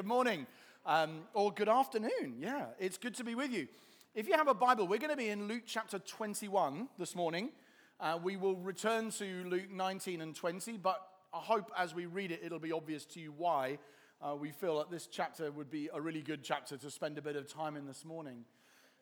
Good 0.00 0.06
morning 0.06 0.46
um, 0.86 1.24
or 1.34 1.52
good 1.52 1.68
afternoon. 1.68 2.36
Yeah, 2.38 2.68
it's 2.78 2.96
good 2.96 3.14
to 3.16 3.22
be 3.22 3.34
with 3.34 3.52
you. 3.52 3.68
If 4.14 4.26
you 4.26 4.32
have 4.32 4.48
a 4.48 4.54
Bible, 4.54 4.88
we're 4.88 4.98
going 4.98 5.10
to 5.10 5.16
be 5.16 5.28
in 5.28 5.46
Luke 5.46 5.64
chapter 5.66 5.98
21 5.98 6.88
this 6.98 7.14
morning. 7.14 7.50
Uh, 8.00 8.18
we 8.22 8.38
will 8.38 8.56
return 8.56 9.10
to 9.10 9.44
Luke 9.44 9.70
19 9.70 10.22
and 10.22 10.34
20, 10.34 10.78
but 10.78 11.06
I 11.34 11.40
hope 11.40 11.70
as 11.76 11.94
we 11.94 12.06
read 12.06 12.32
it, 12.32 12.40
it'll 12.42 12.58
be 12.58 12.72
obvious 12.72 13.04
to 13.04 13.20
you 13.20 13.34
why 13.36 13.76
uh, 14.22 14.34
we 14.34 14.52
feel 14.52 14.78
that 14.78 14.90
this 14.90 15.06
chapter 15.06 15.52
would 15.52 15.70
be 15.70 15.90
a 15.92 16.00
really 16.00 16.22
good 16.22 16.42
chapter 16.42 16.78
to 16.78 16.90
spend 16.90 17.18
a 17.18 17.22
bit 17.22 17.36
of 17.36 17.46
time 17.46 17.76
in 17.76 17.86
this 17.86 18.02
morning. 18.02 18.46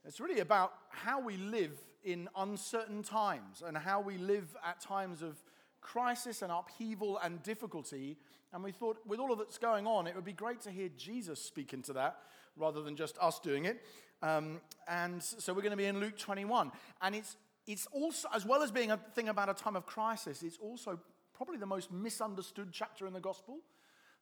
It's 0.04 0.18
really 0.18 0.40
about 0.40 0.72
how 0.88 1.20
we 1.20 1.36
live 1.36 1.78
in 2.02 2.28
uncertain 2.36 3.04
times 3.04 3.62
and 3.64 3.78
how 3.78 4.00
we 4.00 4.18
live 4.18 4.56
at 4.66 4.80
times 4.80 5.22
of 5.22 5.36
crisis 5.80 6.42
and 6.42 6.52
upheaval 6.52 7.18
and 7.18 7.42
difficulty. 7.42 8.16
And 8.52 8.64
we 8.64 8.72
thought, 8.72 8.98
with 9.06 9.20
all 9.20 9.32
of 9.32 9.38
that's 9.38 9.58
going 9.58 9.86
on, 9.86 10.06
it 10.06 10.14
would 10.14 10.24
be 10.24 10.32
great 10.32 10.60
to 10.62 10.70
hear 10.70 10.88
Jesus 10.96 11.40
speak 11.40 11.72
into 11.72 11.92
that 11.94 12.18
rather 12.56 12.82
than 12.82 12.96
just 12.96 13.16
us 13.20 13.38
doing 13.38 13.66
it. 13.66 13.84
Um, 14.22 14.60
and 14.88 15.22
so 15.22 15.52
we're 15.52 15.62
going 15.62 15.70
to 15.70 15.76
be 15.76 15.86
in 15.86 16.00
Luke 16.00 16.18
21. 16.18 16.72
And 17.02 17.14
it's, 17.14 17.36
it's 17.66 17.86
also, 17.92 18.28
as 18.34 18.44
well 18.44 18.62
as 18.62 18.70
being 18.70 18.90
a 18.90 18.96
thing 19.14 19.28
about 19.28 19.48
a 19.48 19.54
time 19.54 19.76
of 19.76 19.86
crisis, 19.86 20.42
it's 20.42 20.58
also 20.58 20.98
probably 21.34 21.58
the 21.58 21.66
most 21.66 21.92
misunderstood 21.92 22.70
chapter 22.72 23.06
in 23.06 23.12
the 23.12 23.20
gospel. 23.20 23.58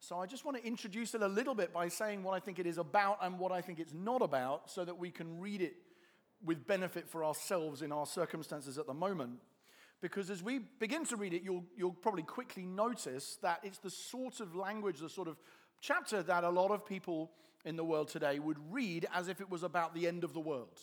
So 0.00 0.18
I 0.18 0.26
just 0.26 0.44
want 0.44 0.58
to 0.58 0.66
introduce 0.66 1.14
it 1.14 1.22
a 1.22 1.28
little 1.28 1.54
bit 1.54 1.72
by 1.72 1.88
saying 1.88 2.22
what 2.22 2.34
I 2.34 2.40
think 2.40 2.58
it 2.58 2.66
is 2.66 2.76
about 2.76 3.18
and 3.22 3.38
what 3.38 3.52
I 3.52 3.62
think 3.62 3.80
it's 3.80 3.94
not 3.94 4.20
about 4.20 4.70
so 4.70 4.84
that 4.84 4.98
we 4.98 5.10
can 5.10 5.40
read 5.40 5.62
it 5.62 5.76
with 6.44 6.66
benefit 6.66 7.08
for 7.08 7.24
ourselves 7.24 7.80
in 7.80 7.92
our 7.92 8.04
circumstances 8.04 8.76
at 8.76 8.86
the 8.86 8.94
moment. 8.94 9.38
Because 10.00 10.30
as 10.30 10.42
we 10.42 10.60
begin 10.78 11.04
to 11.06 11.16
read 11.16 11.32
it, 11.32 11.42
you'll, 11.42 11.64
you'll 11.76 11.92
probably 11.92 12.22
quickly 12.22 12.66
notice 12.66 13.38
that 13.42 13.60
it's 13.62 13.78
the 13.78 13.90
sort 13.90 14.40
of 14.40 14.54
language, 14.54 15.00
the 15.00 15.08
sort 15.08 15.28
of 15.28 15.38
chapter 15.80 16.22
that 16.22 16.44
a 16.44 16.50
lot 16.50 16.70
of 16.70 16.84
people 16.84 17.30
in 17.64 17.76
the 17.76 17.84
world 17.84 18.08
today 18.08 18.38
would 18.38 18.58
read 18.70 19.06
as 19.14 19.28
if 19.28 19.40
it 19.40 19.50
was 19.50 19.62
about 19.62 19.94
the 19.94 20.06
end 20.06 20.22
of 20.22 20.32
the 20.32 20.40
world. 20.40 20.80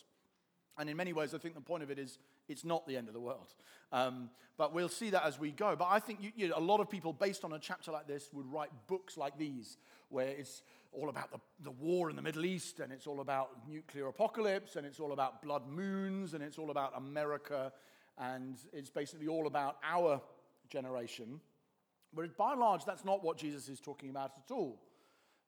And 0.77 0.89
in 0.89 0.97
many 0.97 1.13
ways, 1.13 1.33
I 1.33 1.37
think 1.37 1.53
the 1.53 1.61
point 1.61 1.83
of 1.83 1.91
it 1.91 1.99
is 1.99 2.17
it's 2.49 2.65
not 2.65 2.87
the 2.87 2.97
end 2.97 3.07
of 3.07 3.13
the 3.13 3.19
world. 3.19 3.53
Um, 3.91 4.29
but 4.57 4.73
we'll 4.73 4.89
see 4.89 5.11
that 5.11 5.23
as 5.23 5.39
we 5.39 5.51
go. 5.51 5.75
But 5.75 5.87
I 5.89 5.99
think 5.99 6.21
you, 6.21 6.31
you 6.35 6.47
know, 6.47 6.55
a 6.57 6.61
lot 6.61 6.79
of 6.79 6.89
people, 6.89 7.13
based 7.13 7.43
on 7.43 7.53
a 7.53 7.59
chapter 7.59 7.91
like 7.91 8.07
this, 8.07 8.29
would 8.33 8.51
write 8.51 8.69
books 8.87 9.17
like 9.17 9.37
these, 9.37 9.77
where 10.09 10.27
it's 10.27 10.63
all 10.91 11.09
about 11.09 11.31
the, 11.31 11.39
the 11.61 11.71
war 11.71 12.09
in 12.09 12.15
the 12.15 12.21
Middle 12.21 12.45
East, 12.45 12.79
and 12.79 12.91
it's 12.91 13.07
all 13.07 13.21
about 13.21 13.49
nuclear 13.67 14.07
apocalypse, 14.07 14.75
and 14.75 14.85
it's 14.85 14.99
all 14.99 15.11
about 15.11 15.41
blood 15.41 15.67
moons, 15.67 16.33
and 16.33 16.43
it's 16.43 16.57
all 16.57 16.71
about 16.71 16.93
America 16.97 17.71
and 18.17 18.57
it's 18.71 18.89
basically 18.89 19.27
all 19.27 19.47
about 19.47 19.77
our 19.83 20.21
generation. 20.69 21.39
But 22.13 22.37
by 22.37 22.51
and 22.51 22.61
large, 22.61 22.85
that's 22.85 23.05
not 23.05 23.23
what 23.23 23.37
Jesus 23.37 23.69
is 23.69 23.79
talking 23.79 24.09
about 24.09 24.33
at 24.37 24.53
all. 24.53 24.79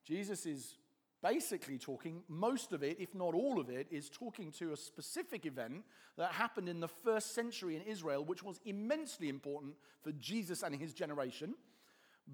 Jesus 0.04 0.46
is 0.46 0.78
basically 1.22 1.78
talking, 1.78 2.22
most 2.28 2.72
of 2.72 2.82
it, 2.82 2.98
if 3.00 3.14
not 3.14 3.34
all 3.34 3.58
of 3.58 3.70
it, 3.70 3.86
is 3.90 4.08
talking 4.08 4.52
to 4.52 4.72
a 4.72 4.76
specific 4.76 5.46
event 5.46 5.82
that 6.16 6.32
happened 6.32 6.68
in 6.68 6.80
the 6.80 6.88
first 6.88 7.34
century 7.34 7.76
in 7.76 7.82
Israel, 7.82 8.24
which 8.24 8.42
was 8.42 8.60
immensely 8.64 9.28
important 9.28 9.74
for 10.02 10.12
Jesus 10.12 10.62
and 10.62 10.74
his 10.74 10.92
generation. 10.92 11.54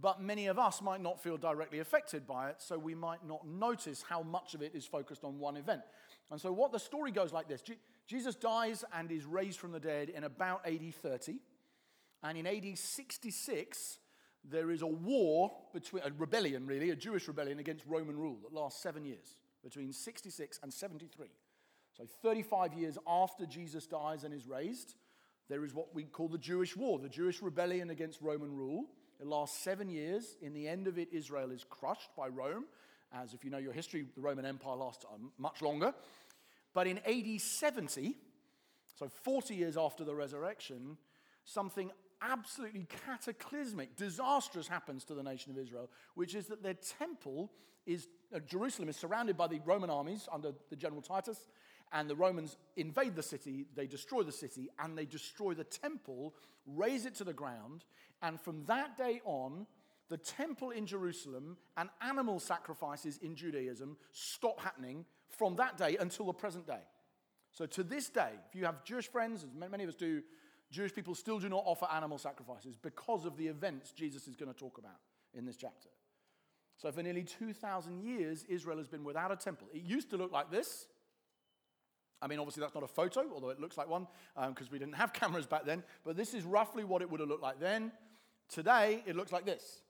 But 0.00 0.22
many 0.22 0.46
of 0.46 0.58
us 0.58 0.80
might 0.80 1.02
not 1.02 1.22
feel 1.22 1.36
directly 1.36 1.80
affected 1.80 2.26
by 2.26 2.48
it, 2.48 2.56
so 2.58 2.78
we 2.78 2.94
might 2.94 3.26
not 3.26 3.46
notice 3.46 4.02
how 4.08 4.22
much 4.22 4.54
of 4.54 4.62
it 4.62 4.74
is 4.74 4.86
focused 4.86 5.22
on 5.22 5.38
one 5.38 5.56
event. 5.56 5.82
And 6.30 6.40
so, 6.40 6.50
what 6.50 6.72
the 6.72 6.78
story 6.78 7.12
goes 7.12 7.32
like 7.32 7.46
this 7.46 7.62
Jesus 8.12 8.34
dies 8.34 8.84
and 8.92 9.10
is 9.10 9.24
raised 9.24 9.58
from 9.58 9.72
the 9.72 9.80
dead 9.80 10.10
in 10.10 10.24
about 10.24 10.66
AD 10.66 10.94
30. 10.96 11.38
And 12.22 12.36
in 12.36 12.46
AD 12.46 12.76
66, 12.76 13.98
there 14.44 14.70
is 14.70 14.82
a 14.82 14.86
war 14.86 15.50
between, 15.72 16.02
a 16.04 16.10
rebellion 16.18 16.66
really, 16.66 16.90
a 16.90 16.96
Jewish 16.96 17.26
rebellion 17.26 17.58
against 17.58 17.86
Roman 17.86 18.18
rule 18.18 18.36
that 18.42 18.52
lasts 18.52 18.82
seven 18.82 19.06
years, 19.06 19.38
between 19.64 19.94
66 19.94 20.60
and 20.62 20.70
73. 20.70 21.28
So 21.96 22.04
35 22.22 22.74
years 22.74 22.98
after 23.06 23.46
Jesus 23.46 23.86
dies 23.86 24.24
and 24.24 24.34
is 24.34 24.46
raised, 24.46 24.94
there 25.48 25.64
is 25.64 25.72
what 25.72 25.94
we 25.94 26.04
call 26.04 26.28
the 26.28 26.36
Jewish 26.36 26.76
war, 26.76 26.98
the 26.98 27.08
Jewish 27.08 27.40
rebellion 27.40 27.88
against 27.88 28.20
Roman 28.20 28.54
rule. 28.54 28.84
It 29.22 29.26
lasts 29.26 29.58
seven 29.58 29.88
years. 29.88 30.36
In 30.42 30.52
the 30.52 30.68
end 30.68 30.86
of 30.86 30.98
it, 30.98 31.08
Israel 31.12 31.50
is 31.50 31.64
crushed 31.64 32.14
by 32.14 32.28
Rome. 32.28 32.66
As 33.14 33.32
if 33.32 33.42
you 33.42 33.50
know 33.50 33.58
your 33.58 33.72
history, 33.72 34.06
the 34.14 34.20
Roman 34.20 34.44
Empire 34.44 34.76
lasts 34.76 35.06
um, 35.14 35.32
much 35.38 35.62
longer. 35.62 35.94
But 36.74 36.86
in 36.86 36.98
AD 36.98 37.40
70, 37.40 38.16
so 38.94 39.08
40 39.08 39.54
years 39.54 39.76
after 39.76 40.04
the 40.04 40.14
resurrection, 40.14 40.96
something 41.44 41.90
absolutely 42.20 42.86
cataclysmic, 43.06 43.96
disastrous 43.96 44.68
happens 44.68 45.04
to 45.04 45.14
the 45.14 45.22
nation 45.22 45.52
of 45.52 45.58
Israel, 45.58 45.90
which 46.14 46.34
is 46.34 46.46
that 46.46 46.62
their 46.62 46.76
temple 46.98 47.50
is, 47.86 48.08
uh, 48.34 48.38
Jerusalem 48.40 48.88
is 48.88 48.96
surrounded 48.96 49.36
by 49.36 49.48
the 49.48 49.60
Roman 49.64 49.90
armies 49.90 50.28
under 50.32 50.52
the 50.70 50.76
general 50.76 51.02
Titus, 51.02 51.48
and 51.92 52.08
the 52.08 52.16
Romans 52.16 52.56
invade 52.76 53.16
the 53.16 53.22
city, 53.22 53.66
they 53.74 53.86
destroy 53.86 54.22
the 54.22 54.32
city, 54.32 54.70
and 54.78 54.96
they 54.96 55.04
destroy 55.04 55.52
the 55.52 55.64
temple, 55.64 56.34
raze 56.66 57.04
it 57.06 57.14
to 57.16 57.24
the 57.24 57.32
ground, 57.32 57.84
and 58.22 58.40
from 58.40 58.64
that 58.64 58.96
day 58.96 59.20
on, 59.24 59.66
the 60.08 60.16
temple 60.16 60.70
in 60.70 60.86
Jerusalem 60.86 61.56
and 61.76 61.88
animal 62.00 62.38
sacrifices 62.38 63.18
in 63.22 63.34
Judaism 63.34 63.96
stop 64.10 64.60
happening 64.60 65.04
from 65.36 65.56
that 65.56 65.76
day 65.76 65.96
until 65.98 66.26
the 66.26 66.32
present 66.32 66.66
day. 66.66 66.80
So 67.52 67.66
to 67.66 67.82
this 67.82 68.08
day, 68.08 68.30
if 68.48 68.54
you 68.54 68.64
have 68.64 68.84
Jewish 68.84 69.08
friends, 69.08 69.44
as 69.44 69.50
many 69.70 69.84
of 69.84 69.90
us 69.90 69.96
do, 69.96 70.22
Jewish 70.70 70.94
people 70.94 71.14
still 71.14 71.38
do 71.38 71.48
not 71.48 71.62
offer 71.66 71.86
animal 71.92 72.18
sacrifices 72.18 72.76
because 72.80 73.26
of 73.26 73.36
the 73.36 73.46
events 73.46 73.92
Jesus 73.92 74.26
is 74.26 74.36
going 74.36 74.52
to 74.52 74.58
talk 74.58 74.78
about 74.78 75.00
in 75.34 75.44
this 75.44 75.56
chapter. 75.56 75.90
So 76.78 76.90
for 76.90 77.02
nearly 77.02 77.22
2,000 77.22 78.02
years, 78.02 78.44
Israel 78.48 78.78
has 78.78 78.88
been 78.88 79.04
without 79.04 79.30
a 79.30 79.36
temple. 79.36 79.68
It 79.72 79.82
used 79.82 80.10
to 80.10 80.16
look 80.16 80.32
like 80.32 80.50
this. 80.50 80.86
I 82.22 82.26
mean, 82.26 82.38
obviously, 82.38 82.62
that's 82.62 82.74
not 82.74 82.84
a 82.84 82.88
photo, 82.88 83.24
although 83.34 83.50
it 83.50 83.60
looks 83.60 83.76
like 83.76 83.88
one 83.88 84.06
because 84.34 84.66
um, 84.66 84.72
we 84.72 84.78
didn't 84.78 84.94
have 84.96 85.12
cameras 85.12 85.46
back 85.46 85.66
then. 85.66 85.82
But 86.04 86.16
this 86.16 86.34
is 86.34 86.44
roughly 86.44 86.84
what 86.84 87.02
it 87.02 87.10
would 87.10 87.20
have 87.20 87.28
looked 87.28 87.42
like 87.42 87.60
then. 87.60 87.92
Today, 88.48 89.02
it 89.06 89.14
looks 89.14 89.32
like 89.32 89.44
this. 89.44 89.82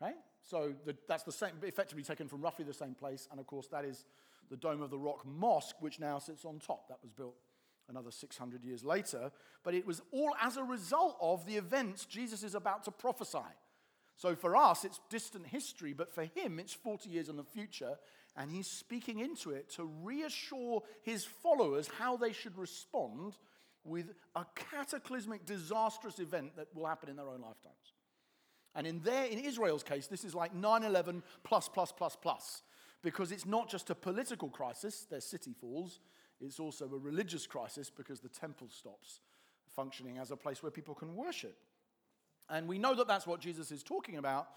Right? 0.00 0.16
So 0.42 0.74
the, 0.84 0.96
that's 1.08 1.22
the 1.22 1.32
same, 1.32 1.52
effectively 1.62 2.02
taken 2.02 2.28
from 2.28 2.42
roughly 2.42 2.64
the 2.64 2.74
same 2.74 2.94
place. 2.94 3.28
And 3.30 3.38
of 3.38 3.46
course, 3.46 3.68
that 3.68 3.84
is 3.84 4.04
the 4.50 4.56
Dome 4.56 4.82
of 4.82 4.90
the 4.90 4.98
Rock 4.98 5.24
Mosque, 5.26 5.76
which 5.80 6.00
now 6.00 6.18
sits 6.18 6.44
on 6.44 6.58
top. 6.58 6.88
That 6.88 6.98
was 7.02 7.10
built 7.10 7.36
another 7.88 8.10
600 8.10 8.64
years 8.64 8.84
later. 8.84 9.30
But 9.62 9.74
it 9.74 9.86
was 9.86 10.00
all 10.12 10.34
as 10.40 10.56
a 10.56 10.64
result 10.64 11.16
of 11.20 11.46
the 11.46 11.56
events 11.56 12.04
Jesus 12.04 12.42
is 12.42 12.54
about 12.54 12.84
to 12.84 12.90
prophesy. 12.90 13.38
So 14.16 14.36
for 14.36 14.56
us, 14.56 14.84
it's 14.84 15.00
distant 15.10 15.46
history, 15.46 15.92
but 15.92 16.14
for 16.14 16.24
him, 16.24 16.60
it's 16.60 16.72
40 16.72 17.10
years 17.10 17.28
in 17.28 17.36
the 17.36 17.44
future. 17.44 17.96
And 18.36 18.50
he's 18.50 18.68
speaking 18.68 19.20
into 19.20 19.50
it 19.50 19.70
to 19.72 19.90
reassure 20.02 20.82
his 21.02 21.24
followers 21.24 21.88
how 21.98 22.16
they 22.16 22.32
should 22.32 22.56
respond 22.56 23.36
with 23.84 24.12
a 24.34 24.46
cataclysmic, 24.54 25.44
disastrous 25.44 26.18
event 26.18 26.56
that 26.56 26.68
will 26.74 26.86
happen 26.86 27.08
in 27.08 27.16
their 27.16 27.28
own 27.28 27.42
lifetimes. 27.42 27.92
And 28.74 28.86
in 28.86 29.00
there, 29.00 29.26
in 29.26 29.38
Israel's 29.38 29.84
case, 29.84 30.06
this 30.06 30.24
is 30.24 30.34
like 30.34 30.54
9 30.54 30.82
11 30.82 31.22
plus, 31.44 31.68
plus, 31.68 31.92
plus, 31.92 32.16
plus 32.16 32.62
because 33.04 33.30
it's 33.30 33.46
not 33.46 33.68
just 33.68 33.90
a 33.90 33.94
political 33.94 34.48
crisis, 34.48 35.06
their 35.08 35.20
city 35.20 35.52
falls, 35.52 36.00
it's 36.40 36.58
also 36.58 36.86
a 36.86 36.98
religious 36.98 37.46
crisis 37.46 37.90
because 37.90 38.20
the 38.20 38.28
temple 38.28 38.68
stops 38.68 39.20
functioning 39.68 40.18
as 40.18 40.30
a 40.30 40.36
place 40.36 40.62
where 40.62 40.72
people 40.72 40.94
can 40.94 41.14
worship. 41.14 41.56
And 42.48 42.66
we 42.66 42.78
know 42.78 42.94
that 42.94 43.06
that's 43.06 43.26
what 43.26 43.40
Jesus 43.40 43.70
is 43.70 43.82
talking 43.82 44.16
about 44.16 44.48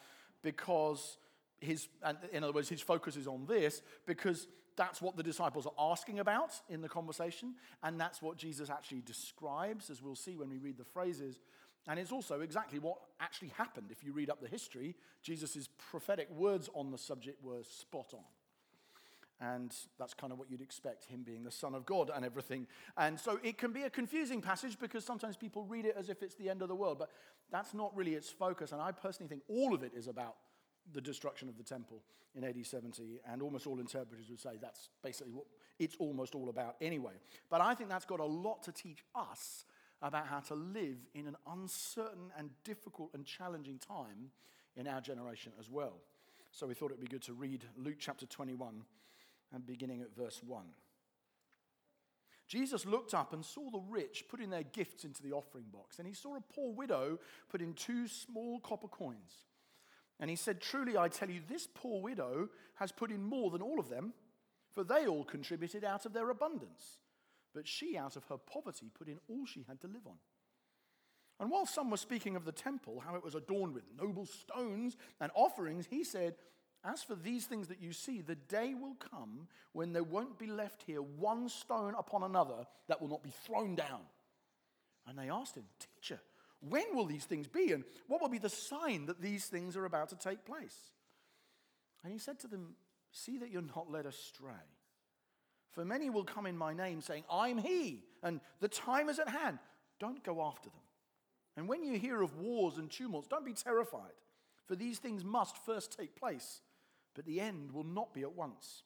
because 0.42 1.18
his, 1.60 1.90
in 2.32 2.44
other 2.44 2.54
words, 2.54 2.70
his 2.70 2.82
focus 2.82 3.18
is 3.18 3.28
on 3.28 3.46
this 3.48 3.82
because 4.06 4.48
that's 4.78 5.02
what 5.02 5.18
the 5.18 5.24
disciples 5.24 5.66
are 5.66 5.92
asking 5.92 6.20
about 6.20 6.52
in 6.70 6.82
the 6.82 6.90
conversation, 6.90 7.56
and 7.84 8.00
that's 8.00 8.22
what 8.22 8.38
Jesus 8.38 8.70
actually 8.70 9.02
describes, 9.02 9.90
as 9.90 10.04
we'll 10.04 10.16
see 10.16 10.36
when 10.36 10.50
we 10.50 10.60
read 10.60 10.78
the 10.78 10.86
phrases. 10.86 11.40
And 11.88 12.00
it's 12.00 12.12
also 12.12 12.42
exactly 12.42 12.78
what 12.80 12.98
actually 13.20 13.52
happened. 13.58 13.88
If 13.90 14.04
you 14.04 14.14
read 14.14 14.30
up 14.30 14.40
the 14.40 14.48
history, 14.48 14.96
Jesus' 15.24 15.68
prophetic 15.90 16.30
words 16.30 16.70
on 16.76 16.92
the 16.92 16.98
subject 16.98 17.44
were 17.44 17.64
spot 17.64 18.14
on. 18.14 18.24
And 19.40 19.74
that's 20.00 20.14
kind 20.16 20.34
of 20.34 20.40
what 20.40 20.50
you'd 20.50 20.62
expect, 20.62 21.06
him 21.06 21.22
being 21.22 21.44
the 21.44 21.52
Son 21.52 21.76
of 21.76 21.86
God 21.86 22.10
and 22.14 22.26
everything. 22.26 22.66
And 22.98 23.20
so 23.20 23.40
it 23.44 23.58
can 23.58 23.72
be 23.72 23.84
a 23.84 23.90
confusing 23.90 24.42
passage 24.42 24.80
because 24.80 25.06
sometimes 25.06 25.38
people 25.38 25.64
read 25.64 25.86
it 25.86 25.96
as 25.98 26.10
if 26.10 26.24
it's 26.24 26.36
the 26.36 26.50
end 26.50 26.64
of 26.64 26.70
the 26.70 26.76
world, 26.76 26.98
but 26.98 27.12
that's 27.52 27.74
not 27.74 27.96
really 27.96 28.16
its 28.16 28.30
focus. 28.30 28.72
And 28.72 28.82
I 28.82 28.92
personally 28.92 29.30
think 29.30 29.44
all 29.48 29.76
of 29.76 29.84
it 29.84 29.92
is 29.96 30.08
about 30.08 30.36
the 30.94 31.02
destruction 31.02 31.50
of 31.50 31.58
the 31.58 31.64
temple 31.64 32.02
in 32.36 32.44
AD 32.44 32.66
70, 32.66 33.20
and 33.32 33.42
almost 33.42 33.68
all 33.68 33.80
interpreters 33.80 34.30
would 34.30 34.40
say 34.40 34.52
that's 34.62 34.90
basically 35.04 35.34
what 35.34 35.46
it's 35.80 35.96
almost 36.00 36.36
all 36.36 36.50
about 36.50 36.76
anyway. 36.82 37.14
But 37.50 37.62
I 37.62 37.76
think 37.76 37.90
that's 37.90 38.06
got 38.06 38.20
a 38.20 38.26
lot 38.26 38.64
to 38.64 38.72
teach 38.72 39.04
us 39.16 39.66
about 40.02 40.28
how 40.28 40.40
to 40.40 40.56
live 40.56 40.98
in 41.16 41.28
an 41.28 41.36
uncertain 41.52 42.32
and 42.38 42.50
difficult 42.64 43.12
and 43.14 43.26
challenging 43.26 43.80
time 43.80 44.32
in 44.76 44.88
our 44.88 45.02
generation 45.02 45.52
as 45.60 45.70
well. 45.70 45.96
So 46.52 46.68
we 46.68 46.74
thought 46.74 46.92
it'd 46.92 47.02
be 47.02 47.08
good 47.08 47.24
to 47.24 47.34
read 47.34 47.66
Luke 47.78 47.98
chapter 48.00 48.26
21 48.26 48.84
and 49.54 49.66
beginning 49.66 50.02
at 50.02 50.16
verse 50.16 50.42
1. 50.46 50.66
Jesus 52.48 52.86
looked 52.86 53.14
up 53.14 53.34
and 53.34 53.44
saw 53.44 53.70
the 53.70 53.82
rich 53.90 54.26
putting 54.30 54.50
their 54.50 54.64
gifts 54.64 55.04
into 55.04 55.22
the 55.22 55.34
offering 55.34 55.66
box, 55.72 56.00
and 56.00 56.08
he 56.08 56.14
saw 56.14 56.36
a 56.36 56.54
poor 56.54 56.74
widow 56.74 57.20
put 57.50 57.62
in 57.62 57.74
two 57.74 58.08
small 58.08 58.60
copper 58.62 58.88
coins. 58.88 59.46
And 60.20 60.30
he 60.30 60.36
said, 60.36 60.62
Truly, 60.62 60.98
I 60.98 61.10
tell 61.10 61.30
you, 61.30 61.42
this 61.48 61.68
poor 61.74 62.02
widow 62.02 62.50
has 62.76 62.92
put 62.92 63.12
in 63.12 63.22
more 63.22 63.52
than 63.52 63.62
all 63.62 63.80
of 63.80 63.90
them, 63.90 64.14
for 64.72 64.84
they 64.84 65.08
all 65.08 65.26
contributed 65.26 65.84
out 65.84 66.06
of 66.06 66.14
their 66.14 66.30
abundance. 66.30 67.00
But 67.54 67.68
she, 67.68 67.98
out 67.98 68.16
of 68.16 68.24
her 68.26 68.38
poverty, 68.38 68.92
put 68.98 69.08
in 69.08 69.20
all 69.30 69.46
she 69.46 69.66
had 69.68 69.82
to 69.82 69.88
live 69.88 70.08
on. 70.08 70.18
And 71.40 71.52
while 71.52 71.66
some 71.66 71.92
were 71.92 71.98
speaking 71.98 72.36
of 72.36 72.46
the 72.46 72.52
temple, 72.52 73.04
how 73.06 73.16
it 73.16 73.24
was 73.24 73.36
adorned 73.36 73.74
with 73.74 73.84
noble 73.96 74.26
stones 74.26 74.98
and 75.20 75.32
offerings, 75.36 75.86
he 75.90 76.04
said, 76.04 76.36
As 76.88 77.04
for 77.04 77.16
these 77.16 77.46
things 77.46 77.68
that 77.68 77.82
you 77.82 77.92
see, 77.92 78.22
the 78.22 78.36
day 78.36 78.74
will 78.74 78.96
come 78.96 79.48
when 79.74 79.92
there 79.92 80.04
won't 80.04 80.40
be 80.40 80.48
left 80.48 80.84
here 80.84 81.02
one 81.02 81.50
stone 81.50 81.94
upon 81.98 82.24
another 82.24 82.66
that 82.88 83.02
will 83.02 83.10
not 83.10 83.24
be 83.24 83.34
thrown 83.46 83.76
down. 83.76 84.00
And 85.06 85.20
they 85.20 85.30
asked 85.30 85.56
him, 85.56 85.66
Teacher, 85.80 86.22
when 86.62 86.96
will 86.96 87.06
these 87.06 87.26
things 87.26 87.48
be? 87.48 87.74
And 87.74 87.84
what 88.08 88.22
will 88.22 88.30
be 88.30 88.38
the 88.38 88.50
sign 88.50 89.06
that 89.08 89.22
these 89.22 89.46
things 89.48 89.76
are 89.76 89.84
about 89.84 90.10
to 90.10 90.16
take 90.16 90.46
place? 90.46 90.78
And 92.04 92.14
he 92.14 92.20
said 92.20 92.40
to 92.40 92.48
them, 92.48 92.76
See 93.12 93.38
that 93.40 93.52
you're 93.52 93.62
not 93.62 93.92
led 93.92 94.06
astray. 94.06 94.54
For 95.72 95.84
many 95.84 96.10
will 96.10 96.24
come 96.24 96.46
in 96.46 96.58
my 96.58 96.74
name, 96.74 97.02
saying, 97.02 97.24
I'm 97.30 97.58
he, 97.58 98.04
and 98.24 98.40
the 98.62 98.70
time 98.70 99.10
is 99.10 99.20
at 99.20 99.30
hand. 99.30 99.60
Don't 100.00 100.24
go 100.24 100.42
after 100.42 100.70
them. 100.70 100.80
And 101.58 101.68
when 101.68 101.84
you 101.84 102.00
hear 102.00 102.22
of 102.22 102.38
wars 102.38 102.78
and 102.78 102.90
tumults, 102.90 103.28
don't 103.28 103.46
be 103.46 103.54
terrified, 103.54 104.14
for 104.66 104.76
these 104.76 105.00
things 105.00 105.24
must 105.24 105.58
first 105.66 105.98
take 105.98 106.16
place, 106.16 106.62
but 107.18 107.26
the 107.26 107.42
end 107.42 107.72
will 107.72 107.84
not 107.84 108.14
be 108.14 108.22
at 108.22 108.36
once. 108.36 108.84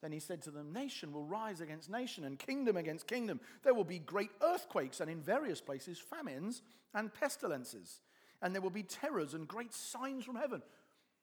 Then 0.00 0.12
he 0.12 0.20
said 0.20 0.40
to 0.42 0.52
them, 0.52 0.72
Nation 0.72 1.12
will 1.12 1.24
rise 1.24 1.60
against 1.60 1.90
nation 1.90 2.24
and 2.24 2.38
kingdom 2.38 2.76
against 2.76 3.08
kingdom. 3.08 3.40
There 3.64 3.74
will 3.74 3.82
be 3.82 3.98
great 3.98 4.30
earthquakes 4.40 5.00
and 5.00 5.10
in 5.10 5.20
various 5.20 5.60
places 5.60 5.98
famines 5.98 6.62
and 6.94 7.12
pestilences. 7.12 8.00
And 8.40 8.54
there 8.54 8.62
will 8.62 8.70
be 8.70 8.84
terrors 8.84 9.34
and 9.34 9.48
great 9.48 9.74
signs 9.74 10.24
from 10.24 10.36
heaven. 10.36 10.62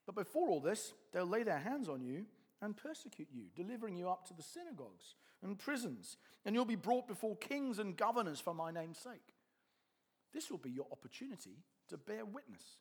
But 0.05 0.15
before 0.15 0.49
all 0.49 0.59
this, 0.59 0.91
they'll 1.13 1.25
lay 1.25 1.43
their 1.43 1.59
hands 1.59 1.87
on 1.87 2.03
you 2.03 2.25
and 2.61 2.75
persecute 2.75 3.29
you, 3.33 3.45
delivering 3.55 3.95
you 3.95 4.09
up 4.09 4.27
to 4.27 4.33
the 4.33 4.43
synagogues 4.43 5.15
and 5.41 5.57
prisons. 5.57 6.17
And 6.43 6.53
you'll 6.53 6.65
be 6.65 6.75
brought 6.75 7.07
before 7.07 7.37
kings 7.37 7.79
and 7.79 7.95
governors 7.95 8.41
for 8.41 8.53
my 8.53 8.69
name's 8.69 8.97
sake. 8.97 9.33
This 10.33 10.51
will 10.51 10.57
be 10.57 10.71
your 10.71 10.87
opportunity 10.91 11.63
to 11.87 11.97
bear 11.97 12.25
witness. 12.25 12.79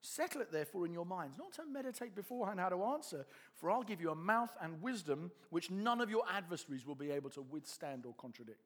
Settle 0.00 0.40
it 0.42 0.52
therefore 0.52 0.86
in 0.86 0.92
your 0.92 1.06
minds, 1.06 1.36
not 1.36 1.52
to 1.54 1.62
meditate 1.66 2.14
beforehand 2.14 2.60
how 2.60 2.68
to 2.68 2.84
answer, 2.84 3.26
for 3.56 3.70
I'll 3.70 3.82
give 3.82 4.00
you 4.00 4.10
a 4.10 4.14
mouth 4.14 4.56
and 4.60 4.80
wisdom 4.80 5.32
which 5.50 5.70
none 5.70 6.00
of 6.00 6.10
your 6.10 6.22
adversaries 6.32 6.86
will 6.86 6.94
be 6.94 7.10
able 7.10 7.30
to 7.30 7.42
withstand 7.42 8.06
or 8.06 8.14
contradict. 8.14 8.62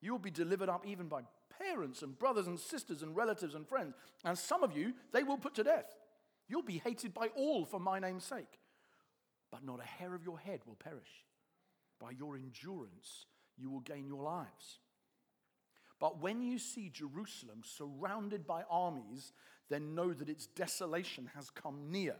You 0.00 0.12
will 0.12 0.18
be 0.18 0.30
delivered 0.30 0.68
up 0.68 0.86
even 0.86 1.08
by 1.08 1.22
parents 1.58 2.02
and 2.02 2.18
brothers 2.18 2.46
and 2.46 2.60
sisters 2.60 3.02
and 3.02 3.16
relatives 3.16 3.54
and 3.54 3.66
friends, 3.66 3.94
and 4.24 4.36
some 4.36 4.62
of 4.62 4.76
you 4.76 4.92
they 5.12 5.22
will 5.22 5.38
put 5.38 5.54
to 5.54 5.64
death. 5.64 5.96
You'll 6.46 6.62
be 6.62 6.78
hated 6.78 7.14
by 7.14 7.28
all 7.36 7.64
for 7.64 7.80
my 7.80 7.98
name's 7.98 8.24
sake, 8.24 8.60
but 9.50 9.64
not 9.64 9.80
a 9.80 9.86
hair 9.86 10.14
of 10.14 10.24
your 10.24 10.38
head 10.38 10.60
will 10.66 10.76
perish. 10.76 11.24
By 11.98 12.10
your 12.10 12.36
endurance, 12.36 13.26
you 13.56 13.70
will 13.70 13.80
gain 13.80 14.06
your 14.06 14.22
lives. 14.22 14.80
But 16.00 16.20
when 16.20 16.42
you 16.42 16.58
see 16.58 16.90
Jerusalem 16.90 17.62
surrounded 17.64 18.46
by 18.46 18.64
armies, 18.68 19.32
then 19.68 19.94
know 19.94 20.12
that 20.12 20.28
its 20.28 20.46
desolation 20.46 21.30
has 21.34 21.50
come 21.50 21.90
near. 21.90 22.16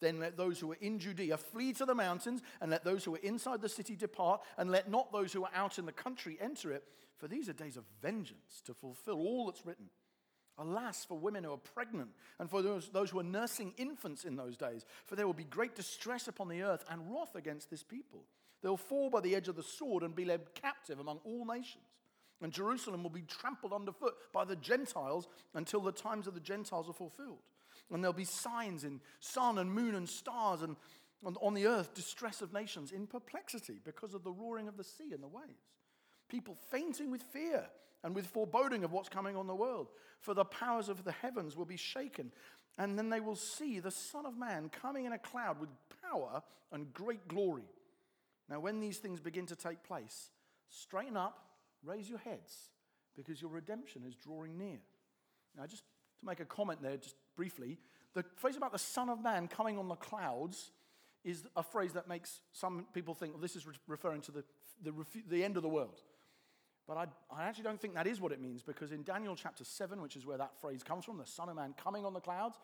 Then 0.00 0.18
let 0.20 0.36
those 0.36 0.58
who 0.58 0.72
are 0.72 0.78
in 0.80 0.98
Judea 0.98 1.36
flee 1.36 1.72
to 1.74 1.86
the 1.86 1.94
mountains, 1.94 2.42
and 2.60 2.70
let 2.70 2.84
those 2.84 3.04
who 3.04 3.14
are 3.14 3.20
inside 3.22 3.60
the 3.60 3.68
city 3.68 3.96
depart, 3.96 4.42
and 4.58 4.70
let 4.70 4.90
not 4.90 5.12
those 5.12 5.32
who 5.32 5.44
are 5.44 5.50
out 5.54 5.78
in 5.78 5.86
the 5.86 5.92
country 5.92 6.36
enter 6.40 6.72
it. 6.72 6.84
For 7.16 7.28
these 7.28 7.48
are 7.48 7.54
days 7.54 7.76
of 7.76 7.84
vengeance 8.02 8.60
to 8.66 8.74
fulfill 8.74 9.16
all 9.16 9.46
that's 9.46 9.64
written. 9.64 9.86
Alas, 10.58 11.04
for 11.04 11.18
women 11.18 11.44
who 11.44 11.52
are 11.52 11.56
pregnant, 11.56 12.10
and 12.38 12.48
for 12.48 12.62
those, 12.62 12.88
those 12.90 13.10
who 13.10 13.18
are 13.18 13.24
nursing 13.24 13.72
infants 13.76 14.24
in 14.24 14.36
those 14.36 14.56
days, 14.56 14.84
for 15.04 15.16
there 15.16 15.26
will 15.26 15.34
be 15.34 15.44
great 15.44 15.74
distress 15.74 16.28
upon 16.28 16.48
the 16.48 16.62
earth 16.62 16.84
and 16.88 17.10
wrath 17.10 17.34
against 17.34 17.70
this 17.70 17.82
people. 17.82 18.24
They 18.62 18.68
will 18.68 18.76
fall 18.76 19.10
by 19.10 19.20
the 19.20 19.34
edge 19.34 19.48
of 19.48 19.56
the 19.56 19.62
sword 19.62 20.02
and 20.02 20.14
be 20.14 20.24
led 20.24 20.54
captive 20.54 20.98
among 20.98 21.20
all 21.24 21.44
nations. 21.44 21.84
And 22.44 22.52
Jerusalem 22.52 23.02
will 23.02 23.08
be 23.08 23.22
trampled 23.22 23.72
underfoot 23.72 24.16
by 24.30 24.44
the 24.44 24.54
Gentiles 24.54 25.28
until 25.54 25.80
the 25.80 25.90
times 25.90 26.26
of 26.26 26.34
the 26.34 26.40
Gentiles 26.40 26.90
are 26.90 26.92
fulfilled. 26.92 27.38
And 27.90 28.04
there'll 28.04 28.12
be 28.12 28.26
signs 28.26 28.84
in 28.84 29.00
sun 29.18 29.56
and 29.56 29.72
moon 29.72 29.94
and 29.94 30.06
stars 30.06 30.60
and 30.60 30.76
on 31.40 31.54
the 31.54 31.66
earth, 31.66 31.94
distress 31.94 32.42
of 32.42 32.52
nations 32.52 32.92
in 32.92 33.06
perplexity 33.06 33.80
because 33.82 34.12
of 34.12 34.24
the 34.24 34.30
roaring 34.30 34.68
of 34.68 34.76
the 34.76 34.84
sea 34.84 35.12
and 35.14 35.22
the 35.22 35.26
waves. 35.26 35.72
People 36.28 36.58
fainting 36.70 37.10
with 37.10 37.22
fear 37.22 37.64
and 38.02 38.14
with 38.14 38.26
foreboding 38.26 38.84
of 38.84 38.92
what's 38.92 39.08
coming 39.08 39.36
on 39.36 39.46
the 39.46 39.54
world. 39.54 39.88
For 40.20 40.34
the 40.34 40.44
powers 40.44 40.90
of 40.90 41.02
the 41.02 41.12
heavens 41.12 41.56
will 41.56 41.64
be 41.64 41.78
shaken. 41.78 42.30
And 42.76 42.98
then 42.98 43.08
they 43.08 43.20
will 43.20 43.36
see 43.36 43.80
the 43.80 43.90
Son 43.90 44.26
of 44.26 44.36
Man 44.36 44.68
coming 44.68 45.06
in 45.06 45.14
a 45.14 45.18
cloud 45.18 45.58
with 45.58 45.70
power 46.02 46.42
and 46.70 46.92
great 46.92 47.26
glory. 47.26 47.70
Now, 48.50 48.60
when 48.60 48.80
these 48.80 48.98
things 48.98 49.18
begin 49.18 49.46
to 49.46 49.56
take 49.56 49.82
place, 49.82 50.28
straighten 50.68 51.16
up 51.16 51.43
Raise 51.84 52.08
your 52.08 52.18
heads 52.18 52.70
because 53.16 53.40
your 53.40 53.50
redemption 53.50 54.02
is 54.06 54.14
drawing 54.14 54.58
near. 54.58 54.78
Now, 55.56 55.66
just 55.66 55.84
to 56.20 56.26
make 56.26 56.40
a 56.40 56.44
comment 56.44 56.82
there, 56.82 56.96
just 56.96 57.16
briefly, 57.36 57.78
the 58.14 58.24
phrase 58.36 58.56
about 58.56 58.72
the 58.72 58.78
Son 58.78 59.08
of 59.08 59.22
Man 59.22 59.48
coming 59.48 59.78
on 59.78 59.88
the 59.88 59.96
clouds 59.96 60.72
is 61.24 61.44
a 61.56 61.62
phrase 61.62 61.92
that 61.92 62.08
makes 62.08 62.40
some 62.52 62.86
people 62.92 63.14
think 63.14 63.32
well, 63.32 63.40
this 63.40 63.56
is 63.56 63.66
re- 63.66 63.74
referring 63.86 64.20
to 64.22 64.32
the, 64.32 64.44
the, 64.82 64.92
the, 65.28 65.44
end 65.44 65.56
of 65.56 65.62
the 65.62 65.68
world. 65.68 66.00
But 66.86 66.96
I, 66.96 67.06
I 67.34 67.44
actually 67.44 67.64
don't 67.64 67.80
think 67.80 67.94
that 67.94 68.06
is 68.06 68.20
what 68.20 68.30
it 68.32 68.40
means 68.40 68.62
because 68.62 68.92
in 68.92 69.02
Daniel 69.02 69.34
chapter 69.34 69.64
7, 69.64 70.02
which 70.02 70.16
is 70.16 70.26
where 70.26 70.38
that 70.38 70.52
phrase 70.60 70.82
comes 70.82 71.04
from, 71.04 71.18
the 71.18 71.26
Son 71.26 71.48
of 71.48 71.56
Man 71.56 71.74
coming 71.82 72.04
on 72.04 72.12
the 72.12 72.20
clouds, 72.20 72.58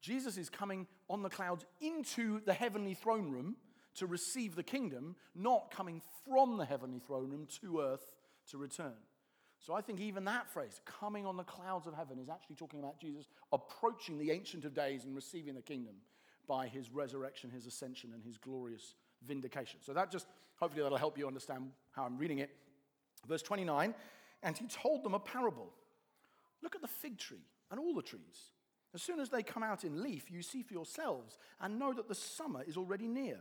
Jesus 0.00 0.36
is 0.36 0.48
coming 0.48 0.86
on 1.08 1.22
the 1.22 1.28
clouds 1.28 1.64
into 1.80 2.40
the 2.44 2.54
heavenly 2.54 2.94
throne 2.94 3.30
room 3.30 3.56
to 3.94 4.06
receive 4.06 4.56
the 4.56 4.62
kingdom, 4.62 5.14
not 5.34 5.70
coming 5.70 6.00
from 6.26 6.56
the 6.56 6.64
heavenly 6.64 6.98
throne 6.98 7.30
room 7.30 7.46
to 7.60 7.80
earth 7.80 8.14
to 8.50 8.58
return. 8.58 8.94
So 9.58 9.74
I 9.74 9.82
think 9.82 10.00
even 10.00 10.24
that 10.24 10.48
phrase, 10.48 10.80
coming 10.86 11.26
on 11.26 11.36
the 11.36 11.44
clouds 11.44 11.86
of 11.86 11.94
heaven, 11.94 12.18
is 12.18 12.30
actually 12.30 12.56
talking 12.56 12.80
about 12.80 12.98
Jesus 12.98 13.26
approaching 13.52 14.18
the 14.18 14.30
Ancient 14.30 14.64
of 14.64 14.74
Days 14.74 15.04
and 15.04 15.14
receiving 15.14 15.54
the 15.54 15.62
kingdom 15.62 15.96
by 16.48 16.66
his 16.66 16.90
resurrection, 16.90 17.50
his 17.50 17.66
ascension, 17.66 18.12
and 18.14 18.24
his 18.24 18.38
glorious 18.38 18.94
vindication. 19.26 19.80
So 19.82 19.92
that 19.92 20.10
just, 20.10 20.26
hopefully, 20.56 20.82
that'll 20.82 20.96
help 20.98 21.18
you 21.18 21.26
understand 21.26 21.70
how 21.92 22.04
I'm 22.04 22.16
reading 22.16 22.38
it. 22.38 22.50
Verse 23.28 23.42
29 23.42 23.94
And 24.42 24.56
he 24.56 24.66
told 24.66 25.04
them 25.04 25.14
a 25.14 25.20
parable 25.20 25.72
Look 26.62 26.74
at 26.74 26.82
the 26.82 26.88
fig 26.88 27.18
tree 27.18 27.44
and 27.70 27.78
all 27.78 27.94
the 27.94 28.02
trees. 28.02 28.50
As 28.94 29.02
soon 29.02 29.20
as 29.20 29.28
they 29.28 29.42
come 29.42 29.62
out 29.62 29.84
in 29.84 30.02
leaf, 30.02 30.30
you 30.30 30.42
see 30.42 30.62
for 30.62 30.74
yourselves 30.74 31.38
and 31.60 31.78
know 31.78 31.92
that 31.92 32.08
the 32.08 32.14
summer 32.14 32.62
is 32.66 32.76
already 32.76 33.06
near. 33.06 33.38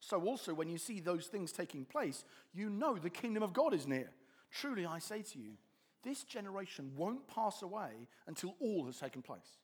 So 0.00 0.20
also, 0.22 0.52
when 0.52 0.68
you 0.68 0.76
see 0.76 1.00
those 1.00 1.26
things 1.26 1.52
taking 1.52 1.86
place, 1.86 2.24
you 2.52 2.68
know 2.68 2.96
the 2.96 3.08
kingdom 3.08 3.42
of 3.42 3.54
God 3.54 3.72
is 3.72 3.86
near. 3.86 4.10
Truly, 4.54 4.86
I 4.86 5.00
say 5.00 5.22
to 5.22 5.38
you, 5.38 5.52
this 6.04 6.22
generation 6.22 6.92
won't 6.96 7.26
pass 7.26 7.62
away 7.62 8.08
until 8.26 8.54
all 8.60 8.86
has 8.86 8.98
taken 8.98 9.20
place. 9.20 9.58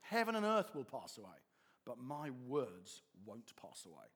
Heaven 0.00 0.34
and 0.34 0.44
earth 0.44 0.74
will 0.74 0.84
pass 0.84 1.16
away, 1.16 1.38
but 1.86 1.98
my 1.98 2.30
words 2.46 3.02
won't 3.24 3.52
pass 3.60 3.86
away. 3.86 4.06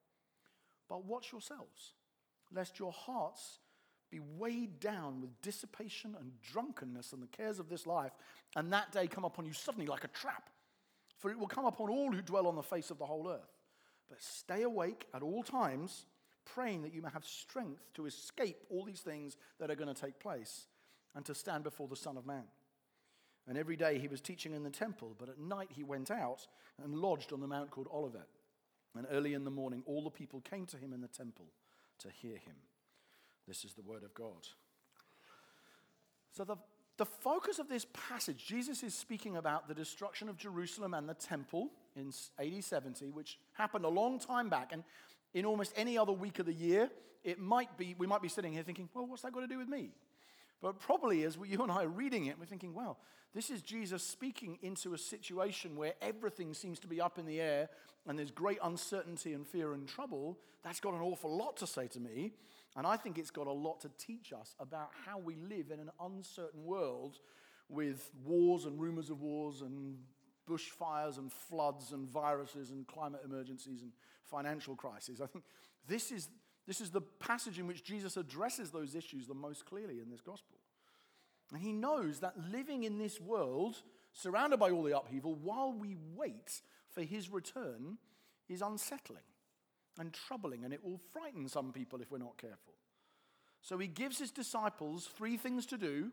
But 0.88 1.06
watch 1.06 1.32
yourselves, 1.32 1.94
lest 2.52 2.78
your 2.78 2.92
hearts 2.92 3.60
be 4.10 4.20
weighed 4.20 4.78
down 4.78 5.20
with 5.20 5.40
dissipation 5.40 6.16
and 6.20 6.32
drunkenness 6.42 7.12
and 7.12 7.22
the 7.22 7.26
cares 7.28 7.58
of 7.58 7.68
this 7.68 7.86
life, 7.86 8.12
and 8.56 8.72
that 8.72 8.92
day 8.92 9.06
come 9.06 9.24
upon 9.24 9.46
you 9.46 9.52
suddenly 9.52 9.86
like 9.86 10.04
a 10.04 10.08
trap. 10.08 10.50
For 11.18 11.30
it 11.30 11.38
will 11.38 11.46
come 11.46 11.64
upon 11.64 11.88
all 11.88 12.12
who 12.12 12.20
dwell 12.20 12.46
on 12.46 12.56
the 12.56 12.62
face 12.62 12.90
of 12.90 12.98
the 12.98 13.06
whole 13.06 13.28
earth. 13.28 13.58
But 14.08 14.20
stay 14.20 14.62
awake 14.62 15.06
at 15.14 15.22
all 15.22 15.42
times 15.42 16.04
praying 16.44 16.82
that 16.82 16.92
you 16.92 17.02
may 17.02 17.10
have 17.10 17.24
strength 17.24 17.82
to 17.94 18.06
escape 18.06 18.58
all 18.70 18.84
these 18.84 19.00
things 19.00 19.36
that 19.58 19.70
are 19.70 19.74
going 19.74 19.92
to 19.92 20.00
take 20.00 20.18
place 20.18 20.66
and 21.14 21.24
to 21.24 21.34
stand 21.34 21.64
before 21.64 21.88
the 21.88 21.96
Son 21.96 22.16
of 22.16 22.26
Man. 22.26 22.44
And 23.46 23.58
every 23.58 23.76
day 23.76 23.98
he 23.98 24.08
was 24.08 24.20
teaching 24.20 24.52
in 24.52 24.62
the 24.62 24.70
temple, 24.70 25.14
but 25.18 25.28
at 25.28 25.38
night 25.38 25.68
he 25.70 25.82
went 25.82 26.10
out 26.10 26.46
and 26.82 26.94
lodged 26.94 27.32
on 27.32 27.40
the 27.40 27.46
mount 27.46 27.70
called 27.70 27.88
Olivet. 27.92 28.28
And 28.96 29.06
early 29.10 29.34
in 29.34 29.44
the 29.44 29.50
morning, 29.50 29.82
all 29.86 30.02
the 30.02 30.10
people 30.10 30.40
came 30.40 30.66
to 30.66 30.76
him 30.76 30.92
in 30.92 31.00
the 31.00 31.08
temple 31.08 31.46
to 31.98 32.08
hear 32.10 32.36
him. 32.36 32.54
This 33.46 33.64
is 33.64 33.74
the 33.74 33.82
word 33.82 34.02
of 34.02 34.14
God. 34.14 34.48
So, 36.30 36.44
the, 36.44 36.56
the 36.96 37.04
focus 37.04 37.58
of 37.58 37.68
this 37.68 37.86
passage, 37.92 38.44
Jesus 38.46 38.82
is 38.82 38.94
speaking 38.94 39.36
about 39.36 39.68
the 39.68 39.74
destruction 39.74 40.28
of 40.28 40.36
Jerusalem 40.36 40.94
and 40.94 41.08
the 41.08 41.14
temple 41.14 41.70
in 41.96 42.12
AD 42.38 42.64
70, 42.64 43.10
which 43.10 43.38
happened 43.52 43.84
a 43.84 43.88
long 43.88 44.18
time 44.18 44.48
back. 44.48 44.72
And 44.72 44.84
in 45.34 45.44
almost 45.44 45.72
any 45.76 45.98
other 45.98 46.12
week 46.12 46.38
of 46.38 46.46
the 46.46 46.54
year, 46.54 46.90
it 47.22 47.38
might 47.38 47.76
be, 47.76 47.94
we 47.98 48.06
might 48.06 48.22
be 48.22 48.28
sitting 48.28 48.52
here 48.52 48.62
thinking, 48.62 48.88
well, 48.94 49.06
what's 49.06 49.22
that 49.22 49.32
got 49.32 49.40
to 49.40 49.46
do 49.46 49.58
with 49.58 49.68
me? 49.68 49.90
But 50.62 50.78
probably 50.78 51.24
as 51.24 51.36
you 51.46 51.62
and 51.62 51.70
I 51.70 51.84
are 51.84 51.88
reading 51.88 52.26
it, 52.26 52.38
we're 52.38 52.46
thinking, 52.46 52.72
well, 52.72 52.98
this 53.34 53.50
is 53.50 53.62
Jesus 53.62 54.02
speaking 54.02 54.58
into 54.62 54.94
a 54.94 54.98
situation 54.98 55.76
where 55.76 55.94
everything 56.00 56.54
seems 56.54 56.78
to 56.80 56.86
be 56.86 57.00
up 57.00 57.18
in 57.18 57.26
the 57.26 57.40
air 57.40 57.68
and 58.06 58.18
there's 58.18 58.30
great 58.30 58.58
uncertainty 58.62 59.32
and 59.32 59.46
fear 59.46 59.74
and 59.74 59.88
trouble. 59.88 60.38
That's 60.62 60.80
got 60.80 60.94
an 60.94 61.00
awful 61.00 61.36
lot 61.36 61.56
to 61.58 61.66
say 61.66 61.88
to 61.88 62.00
me. 62.00 62.32
And 62.76 62.86
I 62.86 62.96
think 62.96 63.18
it's 63.18 63.30
got 63.30 63.46
a 63.46 63.52
lot 63.52 63.80
to 63.80 63.90
teach 63.98 64.32
us 64.32 64.54
about 64.60 64.90
how 65.04 65.18
we 65.18 65.34
live 65.36 65.70
in 65.70 65.80
an 65.80 65.90
uncertain 66.00 66.64
world 66.64 67.18
with 67.68 68.10
wars 68.24 68.66
and 68.66 68.80
rumors 68.80 69.10
of 69.10 69.20
wars 69.20 69.62
and 69.62 69.98
bushfires 70.48 71.18
and 71.18 71.32
floods 71.32 71.92
and 71.92 72.08
viruses 72.08 72.70
and 72.70 72.86
climate 72.86 73.22
emergencies 73.24 73.82
and 73.82 73.92
financial 74.24 74.74
crises. 74.74 75.20
I 75.20 75.26
think 75.26 75.44
this 75.86 76.10
is, 76.10 76.28
this 76.66 76.80
is 76.80 76.90
the 76.90 77.00
passage 77.00 77.58
in 77.58 77.66
which 77.66 77.84
Jesus 77.84 78.16
addresses 78.16 78.70
those 78.70 78.94
issues 78.94 79.26
the 79.26 79.34
most 79.34 79.66
clearly 79.66 80.00
in 80.00 80.10
this 80.10 80.20
gospel. 80.20 80.56
And 81.52 81.60
he 81.60 81.72
knows 81.72 82.20
that 82.20 82.34
living 82.50 82.84
in 82.84 82.98
this 82.98 83.20
world, 83.20 83.82
surrounded 84.12 84.58
by 84.58 84.70
all 84.70 84.82
the 84.82 84.96
upheaval, 84.96 85.34
while 85.34 85.72
we 85.72 85.96
wait 86.14 86.62
for 86.90 87.02
his 87.02 87.30
return, 87.30 87.98
is 88.48 88.62
unsettling 88.62 89.22
and 89.98 90.12
troubling, 90.12 90.64
and 90.64 90.72
it 90.72 90.84
will 90.84 91.00
frighten 91.12 91.48
some 91.48 91.72
people 91.72 92.00
if 92.00 92.10
we're 92.10 92.18
not 92.18 92.38
careful. 92.38 92.74
So 93.60 93.78
he 93.78 93.86
gives 93.86 94.18
his 94.18 94.30
disciples 94.30 95.06
three 95.16 95.36
things 95.36 95.66
to 95.66 95.78
do 95.78 96.10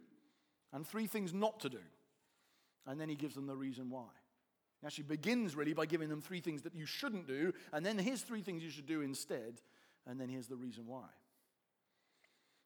and 0.71 0.87
three 0.87 1.07
things 1.07 1.33
not 1.33 1.59
to 1.61 1.69
do. 1.69 1.81
And 2.85 2.99
then 2.99 3.09
he 3.09 3.15
gives 3.15 3.35
them 3.35 3.47
the 3.47 3.55
reason 3.55 3.89
why. 3.89 4.07
He 4.81 4.87
actually 4.87 5.03
begins 5.05 5.55
really 5.55 5.73
by 5.73 5.85
giving 5.85 6.09
them 6.09 6.21
three 6.21 6.41
things 6.41 6.63
that 6.63 6.75
you 6.75 6.85
shouldn't 6.85 7.27
do, 7.27 7.53
and 7.71 7.85
then 7.85 7.97
here's 7.97 8.21
three 8.21 8.41
things 8.41 8.63
you 8.63 8.71
should 8.71 8.87
do 8.87 9.01
instead, 9.01 9.61
and 10.07 10.19
then 10.19 10.27
here's 10.27 10.47
the 10.47 10.55
reason 10.55 10.87
why. 10.87 11.05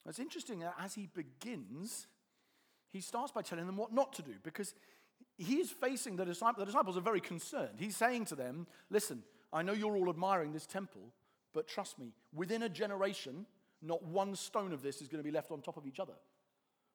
It's 0.08 0.20
interesting 0.20 0.60
that 0.60 0.76
as 0.80 0.94
he 0.94 1.08
begins, 1.08 2.08
he 2.92 3.02
starts 3.02 3.32
by 3.32 3.42
telling 3.42 3.66
them 3.66 3.76
what 3.76 3.92
not 3.92 4.14
to 4.14 4.22
do 4.22 4.34
because 4.44 4.74
he's 5.38 5.72
facing 5.72 6.16
the 6.16 6.26
disciples. 6.26 6.60
The 6.60 6.66
disciples 6.66 6.98
are 6.98 7.02
very 7.02 7.22
concerned. 7.22 7.78
He's 7.78 7.98
saying 7.98 8.26
to 8.26 8.36
them, 8.36 8.68
Listen, 8.90 9.24
I 9.52 9.64
know 9.64 9.74
you're 9.74 9.96
all 9.96 10.10
admiring 10.10 10.54
this 10.54 10.66
temple, 10.66 11.02
but 11.54 11.68
trust 11.68 12.00
me, 12.00 12.14
within 12.34 12.64
a 12.64 12.70
generation, 12.70 13.46
not 13.82 14.04
one 14.04 14.36
stone 14.36 14.74
of 14.74 14.82
this 14.82 15.02
is 15.02 15.08
going 15.08 15.24
to 15.24 15.28
be 15.28 15.32
left 15.32 15.52
on 15.52 15.62
top 15.62 15.78
of 15.78 15.88
each 15.88 16.00
other. 16.00 16.14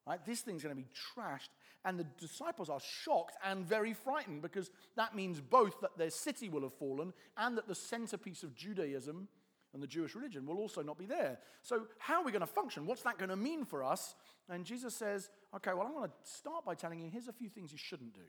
Right? 0.06 0.24
This 0.24 0.40
thing's 0.40 0.62
going 0.62 0.74
to 0.74 0.82
be 0.82 0.88
trashed. 1.16 1.50
And 1.84 1.98
the 1.98 2.06
disciples 2.18 2.68
are 2.68 2.80
shocked 2.80 3.36
and 3.44 3.64
very 3.64 3.94
frightened 3.94 4.42
because 4.42 4.70
that 4.96 5.14
means 5.14 5.40
both 5.40 5.80
that 5.80 5.96
their 5.96 6.10
city 6.10 6.48
will 6.48 6.62
have 6.62 6.74
fallen 6.74 7.12
and 7.36 7.56
that 7.56 7.68
the 7.68 7.74
centerpiece 7.74 8.42
of 8.42 8.54
Judaism 8.54 9.28
and 9.72 9.82
the 9.82 9.86
Jewish 9.86 10.14
religion 10.14 10.46
will 10.46 10.58
also 10.58 10.82
not 10.82 10.98
be 10.98 11.06
there. 11.06 11.38
So, 11.62 11.82
how 11.98 12.20
are 12.20 12.24
we 12.24 12.32
going 12.32 12.40
to 12.40 12.46
function? 12.46 12.86
What's 12.86 13.02
that 13.02 13.18
going 13.18 13.30
to 13.30 13.36
mean 13.36 13.64
for 13.64 13.84
us? 13.84 14.14
And 14.48 14.64
Jesus 14.64 14.94
says, 14.94 15.30
okay, 15.54 15.72
well, 15.72 15.86
I'm 15.86 15.94
going 15.94 16.08
to 16.08 16.14
start 16.22 16.64
by 16.64 16.74
telling 16.74 16.98
you 17.00 17.08
here's 17.08 17.28
a 17.28 17.32
few 17.32 17.48
things 17.48 17.72
you 17.72 17.78
shouldn't 17.78 18.12
do. 18.12 18.20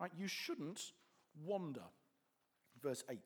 Right? 0.00 0.10
You 0.16 0.26
shouldn't 0.26 0.80
wander. 1.44 1.82
Verse 2.82 3.04
8. 3.08 3.18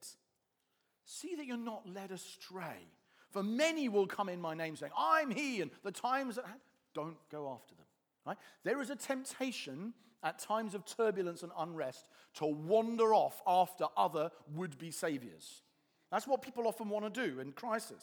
See 1.04 1.36
that 1.36 1.46
you're 1.46 1.56
not 1.56 1.88
led 1.88 2.10
astray. 2.10 2.88
For 3.30 3.42
many 3.42 3.88
will 3.88 4.06
come 4.06 4.28
in 4.28 4.40
my 4.40 4.54
name 4.54 4.76
saying, 4.76 4.92
I'm 4.98 5.30
he, 5.30 5.60
and 5.60 5.70
the 5.84 5.92
times 5.92 6.36
that 6.36 6.44
don't 6.96 7.16
go 7.30 7.52
after 7.52 7.74
them. 7.74 7.84
Right? 8.26 8.38
There 8.64 8.80
is 8.80 8.90
a 8.90 8.96
temptation 8.96 9.92
at 10.22 10.38
times 10.38 10.74
of 10.74 10.84
turbulence 10.84 11.42
and 11.42 11.52
unrest 11.58 12.08
to 12.34 12.46
wander 12.46 13.14
off 13.14 13.40
after 13.46 13.84
other 13.96 14.30
would 14.54 14.78
be 14.78 14.90
saviors. 14.90 15.62
That's 16.10 16.26
what 16.26 16.42
people 16.42 16.66
often 16.66 16.88
want 16.88 17.12
to 17.12 17.28
do 17.28 17.38
in 17.38 17.52
crisis 17.52 18.02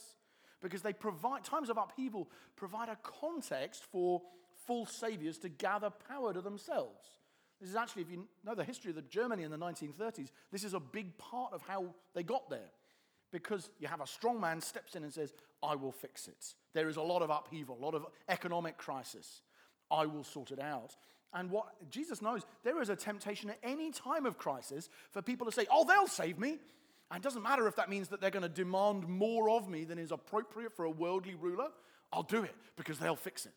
because 0.62 0.82
they 0.82 0.94
provide, 0.94 1.44
times 1.44 1.70
of 1.70 1.78
upheaval 1.78 2.30
provide 2.56 2.88
a 2.88 2.98
context 3.04 3.84
for 3.92 4.22
false 4.68 4.94
saviors 4.94 5.38
to 5.40 5.50
gather 5.50 5.90
power 5.90 6.32
to 6.34 6.40
themselves. 6.40 7.06
This 7.60 7.70
is 7.70 7.76
actually, 7.76 8.04
if 8.04 8.12
you 8.12 8.28
know 8.46 8.56
the 8.56 8.64
history 8.64 8.92
of 8.92 9.10
Germany 9.10 9.44
in 9.44 9.52
the 9.52 9.58
1930s, 9.58 10.30
this 10.52 10.64
is 10.64 10.74
a 10.74 10.80
big 10.80 11.18
part 11.18 11.52
of 11.52 11.62
how 11.64 11.88
they 12.14 12.24
got 12.24 12.50
there. 12.50 12.70
Because 13.34 13.72
you 13.80 13.88
have 13.88 14.00
a 14.00 14.08
strong 14.08 14.40
man 14.40 14.62
steps 14.62 14.96
in 14.96 15.04
and 15.04 15.12
says, 15.12 15.34
I 15.64 15.76
will 15.76 15.92
fix 15.92 16.28
it. 16.28 16.54
There 16.74 16.88
is 16.88 16.98
a 16.98 17.02
lot 17.02 17.24
of 17.24 17.32
upheaval, 17.32 17.78
a 17.78 17.84
lot 17.84 17.96
of 17.96 18.06
economic 18.30 18.78
crisis. 18.78 19.42
I 19.90 20.06
will 20.06 20.24
sort 20.24 20.52
it 20.52 20.60
out. 20.60 20.96
And 21.34 21.50
what 21.50 21.90
Jesus 21.90 22.22
knows, 22.22 22.44
there 22.64 22.80
is 22.80 22.90
a 22.90 22.96
temptation 22.96 23.50
at 23.50 23.58
any 23.64 23.92
time 23.92 24.28
of 24.28 24.38
crisis 24.38 24.88
for 25.12 25.24
people 25.24 25.46
to 25.48 25.52
say, 25.52 25.66
Oh, 25.72 25.84
they'll 25.84 26.08
save 26.08 26.38
me. 26.38 26.60
And 27.10 27.22
it 27.22 27.24
doesn't 27.24 27.42
matter 27.42 27.68
if 27.68 27.76
that 27.78 27.90
means 27.90 28.10
that 28.10 28.22
they're 28.22 28.30
going 28.30 28.44
to 28.44 28.50
demand 28.50 29.08
more 29.08 29.50
of 29.50 29.68
me 29.68 29.84
than 29.84 29.98
is 29.98 30.12
appropriate 30.12 30.76
for 30.76 30.86
a 30.86 30.92
worldly 30.92 31.36
ruler. 31.36 31.68
I'll 32.12 32.24
do 32.24 32.44
it 32.44 32.56
because 32.78 33.00
they'll 33.00 33.16
fix 33.16 33.48
it. 33.48 33.54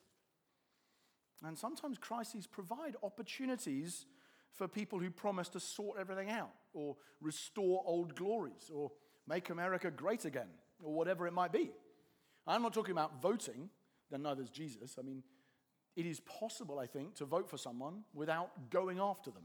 And 1.45 1.59
sometimes 1.59 1.99
crises 1.99 2.47
provide 2.47 2.97
opportunities 3.03 4.07
for 4.53 4.67
people 4.67 4.99
who 4.99 5.11
promise 5.11 5.51
to 5.51 5.61
sort 5.61 5.99
everything 6.01 6.31
out 6.31 6.51
or 6.73 6.97
restore 7.21 7.83
old 7.85 8.15
glories 8.15 8.71
or 8.73 8.91
make 9.27 9.51
America 9.51 9.91
great 9.91 10.25
again 10.25 10.49
or 10.83 10.93
whatever 10.93 11.27
it 11.27 11.33
might 11.33 11.53
be. 11.53 11.71
I'm 12.47 12.63
not 12.63 12.75
talking 12.75 12.93
about 12.93 13.21
voting, 13.21 13.71
then 14.11 14.23
neither 14.23 14.43
is 14.43 14.51
Jesus. 14.51 14.97
I 14.99 15.03
mean, 15.03 15.23
it 15.97 16.07
is 16.07 16.21
possible, 16.21 16.79
I 16.79 16.87
think, 16.87 17.15
to 17.17 17.25
vote 17.25 17.49
for 17.49 17.57
someone 17.57 18.03
without 18.15 18.71
going 18.71 19.01
after 19.01 19.31
them. 19.31 19.45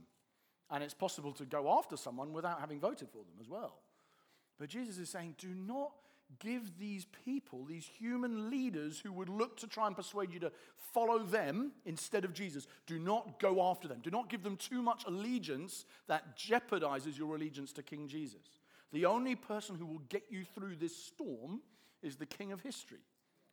And 0.70 0.84
it's 0.84 0.94
possible 0.94 1.32
to 1.32 1.44
go 1.44 1.76
after 1.78 1.96
someone 1.96 2.32
without 2.32 2.60
having 2.60 2.80
voted 2.80 3.08
for 3.10 3.18
them 3.18 3.34
as 3.40 3.48
well. 3.48 3.78
But 4.58 4.68
Jesus 4.68 4.98
is 4.98 5.10
saying, 5.10 5.34
do 5.38 5.48
not 5.48 5.92
give 6.38 6.78
these 6.78 7.06
people, 7.24 7.64
these 7.64 7.86
human 7.86 8.50
leaders 8.50 9.00
who 9.00 9.12
would 9.12 9.28
look 9.28 9.56
to 9.58 9.66
try 9.66 9.86
and 9.86 9.96
persuade 9.96 10.32
you 10.32 10.40
to 10.40 10.52
follow 10.94 11.18
them 11.18 11.72
instead 11.84 12.24
of 12.24 12.32
Jesus, 12.32 12.66
do 12.86 12.98
not 12.98 13.38
go 13.40 13.62
after 13.62 13.88
them. 13.88 14.00
Do 14.02 14.10
not 14.10 14.28
give 14.28 14.42
them 14.42 14.56
too 14.56 14.82
much 14.82 15.04
allegiance 15.06 15.84
that 16.06 16.38
jeopardizes 16.38 17.18
your 17.18 17.34
allegiance 17.34 17.72
to 17.74 17.82
King 17.82 18.08
Jesus. 18.08 18.61
The 18.92 19.06
only 19.06 19.34
person 19.34 19.76
who 19.76 19.86
will 19.86 20.02
get 20.08 20.24
you 20.30 20.44
through 20.44 20.76
this 20.76 20.96
storm 20.96 21.62
is 22.02 22.16
the 22.16 22.26
King 22.26 22.52
of 22.52 22.60
history. 22.60 23.00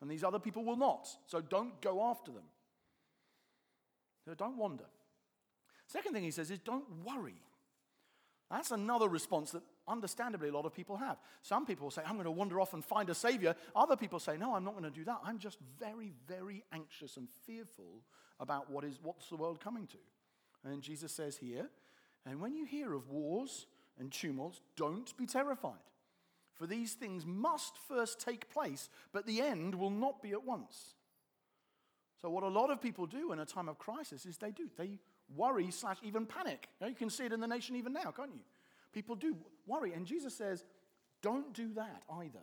And 0.02 0.10
these 0.10 0.24
other 0.24 0.40
people 0.40 0.64
will 0.64 0.78
not. 0.78 1.08
So 1.28 1.42
don't 1.42 1.80
go 1.82 2.04
after 2.04 2.32
them. 2.32 2.44
So 4.26 4.34
don't 4.34 4.58
wander. 4.58 4.86
Second 5.88 6.14
thing 6.14 6.24
he 6.24 6.32
says 6.32 6.52
is 6.52 6.60
don't 6.60 6.86
worry. 7.04 7.42
That's 8.52 8.72
another 8.72 9.08
response 9.08 9.52
that 9.52 9.62
understandably 9.88 10.50
a 10.50 10.52
lot 10.52 10.66
of 10.66 10.74
people 10.74 10.98
have. 10.98 11.18
Some 11.44 11.66
people 11.66 11.92
say, 11.92 12.02
I'm 12.06 12.14
going 12.14 12.26
to 12.26 12.32
wander 12.32 12.60
off 12.60 12.74
and 12.74 12.84
find 12.84 13.10
a 13.10 13.16
savior. 13.16 13.56
Other 13.76 13.96
people 13.96 14.20
say, 14.20 14.38
No, 14.38 14.56
I'm 14.56 14.64
not 14.64 14.74
going 14.74 14.92
to 14.92 14.98
do 14.98 15.04
that. 15.06 15.20
I'm 15.24 15.38
just 15.38 15.60
very, 15.80 16.14
very 16.28 16.64
anxious 16.74 17.18
and 17.18 17.28
fearful 17.46 18.02
about 18.40 18.72
what 18.72 18.84
is, 18.84 19.00
what's 19.04 19.30
the 19.30 19.36
world 19.36 19.60
coming 19.60 19.86
to. 19.88 19.98
And 20.64 20.82
Jesus 20.82 21.12
says 21.12 21.38
here, 21.38 21.70
and 22.26 22.42
when 22.42 22.56
you 22.56 22.66
hear 22.66 22.94
of 22.94 23.10
wars 23.10 23.66
and 24.00 24.12
tumults, 24.12 24.62
don't 24.76 25.16
be 25.18 25.26
terrified. 25.26 25.74
For 26.54 26.68
these 26.68 26.94
things 26.94 27.26
must 27.26 27.78
first 27.88 28.20
take 28.20 28.50
place, 28.50 28.90
but 29.14 29.26
the 29.26 29.42
end 29.42 29.76
will 29.76 29.90
not 29.90 30.22
be 30.22 30.32
at 30.32 30.44
once. 30.44 30.96
So, 32.22 32.30
what 32.30 32.44
a 32.44 32.50
lot 32.50 32.70
of 32.70 32.82
people 32.82 33.06
do 33.06 33.32
in 33.32 33.40
a 33.40 33.46
time 33.46 33.70
of 33.70 33.78
crisis 33.78 34.26
is 34.26 34.38
they 34.38 34.52
do. 34.52 34.70
They 34.78 35.00
worry 35.36 35.72
slash 35.72 35.98
even 36.04 36.26
panic. 36.26 36.68
You 36.86 36.94
can 36.94 37.10
see 37.10 37.26
it 37.26 37.32
in 37.32 37.40
the 37.40 37.48
nation 37.48 37.76
even 37.78 37.94
now, 37.94 38.12
can't 38.12 38.34
you? 38.34 38.42
People 38.92 39.16
do 39.16 39.38
worry. 39.68 39.94
And 39.94 40.06
Jesus 40.06 40.36
says, 40.36 40.66
don't 41.22 41.54
do 41.54 41.74
that 41.76 42.04
either. 42.20 42.40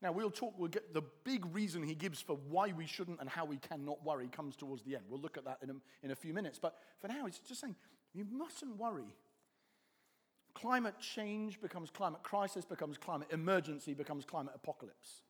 Now, 0.00 0.12
we'll 0.12 0.30
talk, 0.30 0.54
we'll 0.56 0.68
get 0.68 0.94
the 0.94 1.02
big 1.24 1.44
reason 1.54 1.82
he 1.82 1.94
gives 1.94 2.20
for 2.20 2.36
why 2.48 2.72
we 2.72 2.86
shouldn't 2.86 3.20
and 3.20 3.28
how 3.28 3.44
we 3.44 3.56
cannot 3.56 4.04
worry 4.04 4.28
comes 4.28 4.54
towards 4.54 4.82
the 4.82 4.94
end. 4.94 5.04
We'll 5.08 5.20
look 5.20 5.36
at 5.36 5.44
that 5.44 5.58
in 5.62 5.70
a, 5.70 5.74
in 6.02 6.10
a 6.12 6.14
few 6.14 6.32
minutes. 6.32 6.58
But 6.58 6.76
for 7.00 7.08
now, 7.08 7.26
he's 7.26 7.38
just 7.38 7.60
saying, 7.60 7.74
you 8.14 8.24
mustn't 8.30 8.76
worry. 8.76 9.14
Climate 10.60 10.94
change 10.98 11.60
becomes 11.60 11.88
climate 11.88 12.22
crisis, 12.24 12.64
becomes 12.64 12.98
climate 12.98 13.28
emergency, 13.30 13.94
becomes 13.94 14.24
climate 14.24 14.52
apocalypse. 14.56 15.22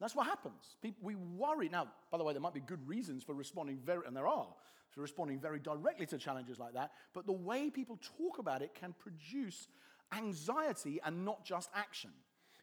That's 0.00 0.16
what 0.16 0.26
happens. 0.26 0.76
People, 0.80 1.00
we 1.02 1.14
worry. 1.14 1.68
Now, 1.68 1.88
by 2.10 2.16
the 2.16 2.24
way, 2.24 2.32
there 2.32 2.40
might 2.40 2.54
be 2.54 2.60
good 2.60 2.88
reasons 2.88 3.22
for 3.22 3.34
responding 3.34 3.78
very, 3.84 4.06
and 4.06 4.16
there 4.16 4.26
are, 4.26 4.48
for 4.90 5.02
responding 5.02 5.38
very 5.38 5.58
directly 5.58 6.06
to 6.06 6.16
challenges 6.16 6.58
like 6.58 6.72
that. 6.72 6.92
But 7.12 7.26
the 7.26 7.32
way 7.32 7.68
people 7.68 7.98
talk 8.16 8.38
about 8.38 8.62
it 8.62 8.74
can 8.74 8.94
produce 8.98 9.68
anxiety 10.16 11.00
and 11.04 11.22
not 11.22 11.44
just 11.44 11.68
action. 11.74 12.10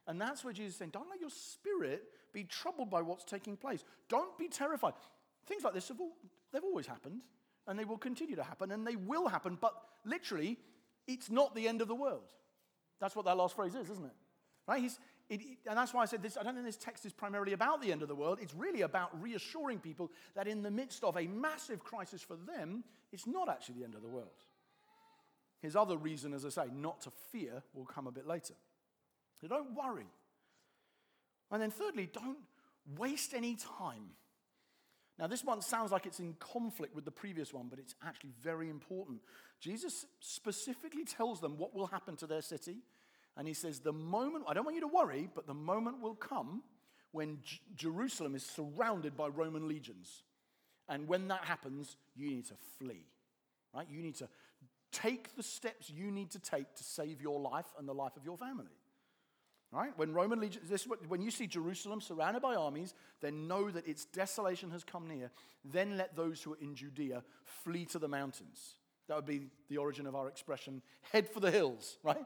And 0.07 0.19
that's 0.19 0.43
where 0.43 0.51
Jesus 0.51 0.73
is 0.73 0.79
saying, 0.79 0.91
don't 0.91 1.09
let 1.09 1.21
your 1.21 1.29
spirit 1.29 2.05
be 2.33 2.43
troubled 2.43 2.89
by 2.89 3.03
what's 3.03 3.23
taking 3.23 3.55
place. 3.55 3.83
Don't 4.09 4.35
be 4.39 4.47
terrified. 4.47 4.93
Things 5.45 5.63
like 5.63 5.75
this, 5.75 5.89
have 5.89 6.01
all, 6.01 6.17
they've 6.51 6.63
always 6.63 6.87
happened, 6.87 7.21
and 7.67 7.77
they 7.77 7.85
will 7.85 7.99
continue 7.99 8.35
to 8.35 8.43
happen, 8.43 8.71
and 8.71 8.85
they 8.85 8.95
will 8.95 9.27
happen, 9.27 9.59
but 9.61 9.75
literally, 10.05 10.57
it's 11.09 11.29
not 11.29 11.55
the 11.55 11.67
end 11.67 11.81
of 11.81 11.87
the 11.87 11.95
world. 11.95 12.29
That's 13.01 13.15
what 13.15 13.25
that 13.25 13.35
last 13.35 13.55
phrase 13.55 13.75
is, 13.75 13.89
isn't 13.89 14.05
it? 14.05 14.15
Right? 14.67 14.81
He's, 14.81 14.99
it, 15.29 15.41
and 15.67 15.77
that's 15.77 15.93
why 15.93 16.03
I 16.03 16.05
said 16.05 16.21
this. 16.21 16.37
I 16.37 16.43
don't 16.43 16.53
think 16.53 16.65
this 16.65 16.77
text 16.77 17.05
is 17.05 17.13
primarily 17.13 17.53
about 17.53 17.81
the 17.81 17.91
end 17.91 18.01
of 18.01 18.07
the 18.07 18.15
world. 18.15 18.39
It's 18.41 18.53
really 18.53 18.81
about 18.81 19.21
reassuring 19.21 19.79
people 19.79 20.11
that 20.35 20.47
in 20.47 20.61
the 20.61 20.71
midst 20.71 21.03
of 21.03 21.17
a 21.17 21.27
massive 21.27 21.83
crisis 21.83 22.21
for 22.21 22.35
them, 22.35 22.83
it's 23.11 23.25
not 23.25 23.49
actually 23.49 23.79
the 23.79 23.83
end 23.83 23.95
of 23.95 24.01
the 24.01 24.07
world. 24.07 24.27
His 25.61 25.75
other 25.75 25.97
reason, 25.97 26.33
as 26.33 26.45
I 26.45 26.49
say, 26.49 26.65
not 26.73 27.01
to 27.01 27.11
fear, 27.31 27.63
will 27.73 27.85
come 27.85 28.07
a 28.07 28.11
bit 28.11 28.27
later. 28.27 28.53
So 29.41 29.47
don't 29.47 29.75
worry. 29.75 30.07
And 31.51 31.61
then, 31.61 31.71
thirdly, 31.71 32.09
don't 32.11 32.37
waste 32.97 33.33
any 33.33 33.55
time. 33.55 34.11
Now, 35.19 35.27
this 35.27 35.43
one 35.43 35.61
sounds 35.61 35.91
like 35.91 36.05
it's 36.05 36.21
in 36.21 36.35
conflict 36.39 36.95
with 36.95 37.03
the 37.03 37.11
previous 37.11 37.53
one, 37.53 37.67
but 37.69 37.77
it's 37.77 37.93
actually 38.01 38.31
very 38.41 38.69
important. 38.69 39.19
Jesus 39.59 40.05
specifically 40.21 41.03
tells 41.03 41.41
them 41.41 41.57
what 41.57 41.75
will 41.75 41.88
happen 41.88 42.15
to 42.17 42.27
their 42.27 42.41
city 42.41 42.77
and 43.39 43.47
he 43.47 43.53
says, 43.53 43.79
The 43.79 43.93
moment, 43.93 44.45
I 44.47 44.53
don't 44.53 44.65
want 44.65 44.75
you 44.75 44.81
to 44.81 44.88
worry, 44.88 45.29
but 45.33 45.47
the 45.47 45.53
moment 45.53 46.01
will 46.01 46.15
come 46.15 46.63
when 47.11 47.39
J- 47.41 47.59
Jerusalem 47.75 48.35
is 48.35 48.45
surrounded 48.45 49.15
by 49.15 49.27
Roman 49.27 49.67
legions. 49.67 50.23
And 50.88 51.07
when 51.07 51.27
that 51.29 51.45
happens, 51.45 51.97
you 52.15 52.29
need 52.29 52.47
to 52.47 52.55
flee, 52.77 53.05
right? 53.73 53.88
You 53.89 54.01
need 54.01 54.15
to 54.15 54.27
take 54.91 55.35
the 55.35 55.43
steps 55.43 55.89
you 55.89 56.11
need 56.11 56.31
to 56.31 56.39
take 56.39 56.75
to 56.75 56.83
save 56.83 57.21
your 57.21 57.39
life 57.39 57.67
and 57.77 57.88
the 57.88 57.93
life 57.93 58.17
of 58.17 58.25
your 58.25 58.38
family. 58.38 58.73
Right? 59.71 59.91
When 59.97 60.13
Roman 60.13 60.39
legion, 60.39 60.63
this, 60.67 60.88
when 61.07 61.21
you 61.21 61.29
see 61.29 61.45
Jerusalem 61.45 62.01
surrounded 62.01 62.41
by 62.41 62.55
armies, 62.55 62.95
then 63.21 63.47
know 63.47 63.69
that 63.69 63.88
its 63.88 64.05
desolation 64.05 64.71
has 64.71 64.83
come 64.83 65.07
near. 65.07 65.29
Then 65.63 65.95
let 65.95 66.15
those 66.15 66.41
who 66.41 66.53
are 66.53 66.57
in 66.59 66.73
Judea 66.73 67.23
flee 67.43 67.85
to 67.85 67.99
the 67.99 68.07
mountains. 68.07 68.75
That 69.07 69.15
would 69.15 69.27
be 69.27 69.47
the 69.69 69.77
origin 69.77 70.07
of 70.07 70.15
our 70.15 70.27
expression, 70.27 70.81
head 71.11 71.29
for 71.29 71.39
the 71.39 71.51
hills, 71.51 71.97
right? 72.03 72.25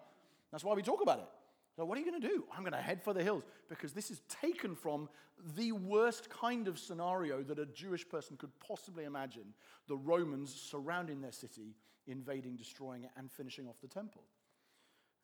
That's 0.51 0.63
why 0.63 0.73
we 0.73 0.83
talk 0.83 1.01
about 1.01 1.19
it. 1.19 1.27
So, 1.75 1.85
what 1.85 1.97
are 1.97 2.01
you 2.01 2.09
going 2.09 2.21
to 2.21 2.27
do? 2.27 2.43
I'm 2.53 2.61
going 2.61 2.73
to 2.73 2.81
head 2.81 3.01
for 3.01 3.13
the 3.13 3.23
hills 3.23 3.43
because 3.67 3.93
this 3.93 4.11
is 4.11 4.21
taken 4.41 4.75
from 4.75 5.09
the 5.55 5.71
worst 5.71 6.29
kind 6.29 6.67
of 6.67 6.77
scenario 6.77 7.41
that 7.43 7.57
a 7.57 7.65
Jewish 7.65 8.07
person 8.07 8.37
could 8.37 8.51
possibly 8.59 9.05
imagine 9.05 9.53
the 9.87 9.97
Romans 9.97 10.53
surrounding 10.53 11.19
their 11.19 11.31
city, 11.31 11.75
invading, 12.05 12.55
destroying 12.55 13.03
it, 13.03 13.09
and 13.17 13.31
finishing 13.31 13.67
off 13.67 13.81
the 13.81 13.87
temple. 13.87 14.23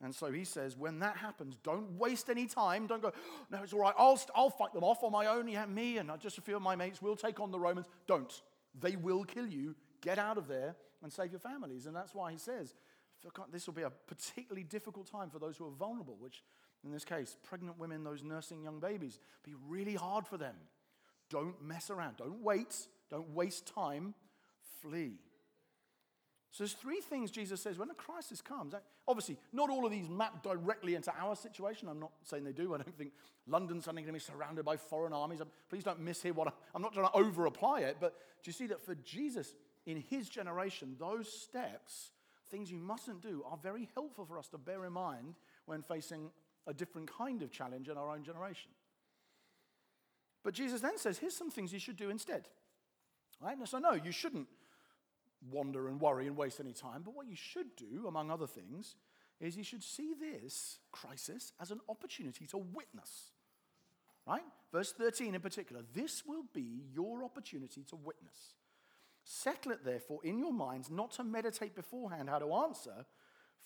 And 0.01 0.15
so 0.15 0.31
he 0.31 0.45
says, 0.45 0.77
when 0.77 0.99
that 0.99 1.17
happens, 1.17 1.57
don't 1.61 1.91
waste 1.97 2.29
any 2.29 2.45
time. 2.45 2.87
Don't 2.87 3.01
go, 3.01 3.11
no, 3.51 3.61
it's 3.63 3.73
all 3.73 3.81
right. 3.81 3.93
I'll, 3.97 4.19
I'll 4.33 4.49
fight 4.49 4.73
them 4.73 4.83
off 4.83 5.03
on 5.03 5.11
my 5.11 5.25
own. 5.25 5.47
Yeah, 5.47 5.65
me 5.65 5.97
and 5.97 6.09
just 6.19 6.37
a 6.37 6.41
few 6.41 6.55
of 6.55 6.61
my 6.61 6.75
mates 6.75 7.01
will 7.01 7.17
take 7.17 7.39
on 7.39 7.51
the 7.51 7.59
Romans. 7.59 7.87
Don't. 8.07 8.41
They 8.79 8.95
will 8.95 9.25
kill 9.25 9.47
you. 9.47 9.75
Get 10.01 10.17
out 10.17 10.37
of 10.37 10.47
there 10.47 10.75
and 11.03 11.11
save 11.11 11.31
your 11.31 11.41
families. 11.41 11.85
And 11.85 11.95
that's 11.95 12.15
why 12.15 12.31
he 12.31 12.37
says, 12.37 12.75
uh, 13.25 13.43
this 13.51 13.67
will 13.67 13.73
be 13.73 13.81
a 13.81 13.89
particularly 13.89 14.63
difficult 14.63 15.11
time 15.11 15.29
for 15.29 15.39
those 15.39 15.57
who 15.57 15.65
are 15.65 15.71
vulnerable, 15.71 16.15
which 16.17 16.43
in 16.85 16.91
this 16.91 17.03
case, 17.03 17.35
pregnant 17.43 17.77
women, 17.77 18.03
those 18.03 18.23
nursing 18.23 18.63
young 18.63 18.79
babies, 18.79 19.19
be 19.43 19.53
really 19.67 19.95
hard 19.95 20.25
for 20.25 20.37
them. 20.37 20.55
Don't 21.29 21.61
mess 21.61 21.89
around. 21.89 22.17
Don't 22.17 22.41
wait. 22.41 22.87
Don't 23.11 23.29
waste 23.31 23.65
time. 23.73 24.13
Flee. 24.81 25.19
So 26.51 26.63
there's 26.63 26.73
three 26.73 26.99
things 26.99 27.29
Jesus 27.29 27.61
says 27.61 27.77
when 27.77 27.91
a 27.91 27.93
crisis 27.93 28.41
comes. 28.41 28.73
Obviously, 29.07 29.37
not 29.53 29.69
all 29.69 29.85
of 29.85 29.91
these 29.91 30.09
map 30.09 30.41
directly 30.41 30.95
into 30.95 31.13
our 31.19 31.35
situation. 31.35 31.87
I'm 31.87 31.99
not 31.99 32.11
saying 32.23 32.43
they 32.43 32.51
do. 32.51 32.73
I 32.73 32.77
don't 32.77 32.97
think 32.97 33.11
London's 33.47 33.85
suddenly 33.85 34.01
going 34.01 34.13
to 34.13 34.19
be 34.19 34.31
surrounded 34.33 34.65
by 34.65 34.75
foreign 34.75 35.13
armies. 35.13 35.41
Please 35.69 35.83
don't 35.83 36.03
mishear 36.03 36.33
what 36.33 36.53
I'm 36.73 36.81
not 36.81 36.93
trying 36.93 37.07
to 37.07 37.15
over 37.15 37.45
apply 37.45 37.81
it. 37.81 37.97
But 37.99 38.15
do 38.43 38.49
you 38.49 38.53
see 38.53 38.67
that 38.67 38.83
for 38.83 38.95
Jesus 38.95 39.53
in 39.85 40.03
his 40.09 40.27
generation, 40.27 40.95
those 40.99 41.31
steps, 41.31 42.11
things 42.49 42.71
you 42.71 42.77
mustn't 42.77 43.21
do, 43.21 43.43
are 43.49 43.57
very 43.61 43.87
helpful 43.93 44.25
for 44.25 44.39
us 44.39 44.47
to 44.49 44.57
bear 44.57 44.85
in 44.85 44.93
mind 44.93 45.35
when 45.65 45.83
facing 45.83 46.31
a 46.65 46.73
different 46.73 47.11
kind 47.15 47.43
of 47.43 47.51
challenge 47.51 47.89
in 47.89 47.97
our 47.97 48.09
own 48.09 48.23
generation. 48.23 48.71
But 50.43 50.55
Jesus 50.55 50.81
then 50.81 50.97
says, 50.97 51.19
here's 51.19 51.35
some 51.35 51.51
things 51.51 51.73
you 51.73 51.79
should 51.79 51.97
do 51.97 52.09
instead. 52.09 52.47
Right? 53.39 53.55
So, 53.65 53.77
no, 53.77 53.91
you 53.91 54.11
shouldn't 54.11 54.47
wander 55.51 55.87
and 55.87 55.99
worry 55.99 56.27
and 56.27 56.35
waste 56.35 56.59
any 56.59 56.73
time. 56.73 57.01
But 57.03 57.15
what 57.15 57.27
you 57.27 57.35
should 57.35 57.75
do, 57.75 58.07
among 58.07 58.31
other 58.31 58.47
things, 58.47 58.95
is 59.39 59.55
you 59.55 59.63
should 59.63 59.83
see 59.83 60.13
this 60.19 60.79
crisis 60.91 61.53
as 61.61 61.71
an 61.71 61.79
opportunity 61.87 62.45
to 62.47 62.57
witness. 62.57 63.31
Right? 64.27 64.43
Verse 64.71 64.91
13 64.91 65.33
in 65.33 65.41
particular 65.41 65.81
this 65.93 66.23
will 66.25 66.43
be 66.53 66.83
your 66.93 67.23
opportunity 67.23 67.83
to 67.89 67.95
witness. 67.95 68.55
Settle 69.23 69.73
it, 69.73 69.83
therefore, 69.83 70.19
in 70.23 70.39
your 70.39 70.53
minds 70.53 70.89
not 70.89 71.11
to 71.11 71.23
meditate 71.23 71.75
beforehand 71.75 72.29
how 72.29 72.39
to 72.39 72.53
answer, 72.53 73.05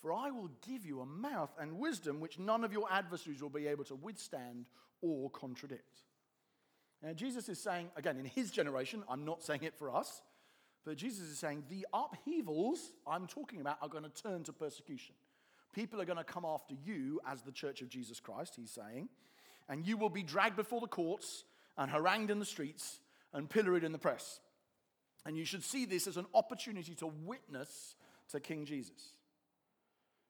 for 0.00 0.12
I 0.12 0.30
will 0.30 0.50
give 0.66 0.84
you 0.84 1.00
a 1.00 1.06
mouth 1.06 1.50
and 1.58 1.78
wisdom 1.78 2.20
which 2.20 2.38
none 2.38 2.64
of 2.64 2.72
your 2.72 2.86
adversaries 2.90 3.40
will 3.40 3.50
be 3.50 3.66
able 3.66 3.84
to 3.84 3.94
withstand 3.94 4.66
or 5.00 5.30
contradict. 5.30 6.02
Now, 7.02 7.12
Jesus 7.12 7.48
is 7.48 7.60
saying, 7.60 7.90
again, 7.96 8.18
in 8.18 8.24
his 8.24 8.50
generation, 8.50 9.04
I'm 9.08 9.24
not 9.24 9.42
saying 9.42 9.62
it 9.62 9.78
for 9.78 9.94
us, 9.94 10.22
but 10.84 10.96
Jesus 10.96 11.28
is 11.28 11.38
saying 11.38 11.64
the 11.68 11.86
upheavals 11.92 12.92
I'm 13.06 13.26
talking 13.26 13.60
about 13.60 13.78
are 13.80 13.88
going 13.88 14.04
to 14.04 14.22
turn 14.22 14.44
to 14.44 14.52
persecution. 14.52 15.14
People 15.72 16.00
are 16.00 16.04
going 16.04 16.18
to 16.18 16.24
come 16.24 16.44
after 16.44 16.74
you 16.84 17.20
as 17.26 17.42
the 17.42 17.50
church 17.50 17.82
of 17.82 17.88
Jesus 17.88 18.20
Christ, 18.20 18.54
he's 18.56 18.70
saying, 18.70 19.08
and 19.68 19.86
you 19.86 19.96
will 19.96 20.10
be 20.10 20.22
dragged 20.22 20.56
before 20.56 20.80
the 20.80 20.86
courts 20.86 21.44
and 21.76 21.90
harangued 21.90 22.30
in 22.30 22.38
the 22.38 22.44
streets 22.44 23.00
and 23.32 23.48
pilloried 23.48 23.82
in 23.82 23.92
the 23.92 23.98
press. 23.98 24.40
And 25.26 25.36
you 25.36 25.44
should 25.44 25.64
see 25.64 25.86
this 25.86 26.06
as 26.06 26.16
an 26.16 26.26
opportunity 26.34 26.94
to 26.96 27.06
witness 27.06 27.96
to 28.30 28.40
King 28.40 28.66
Jesus. 28.66 29.14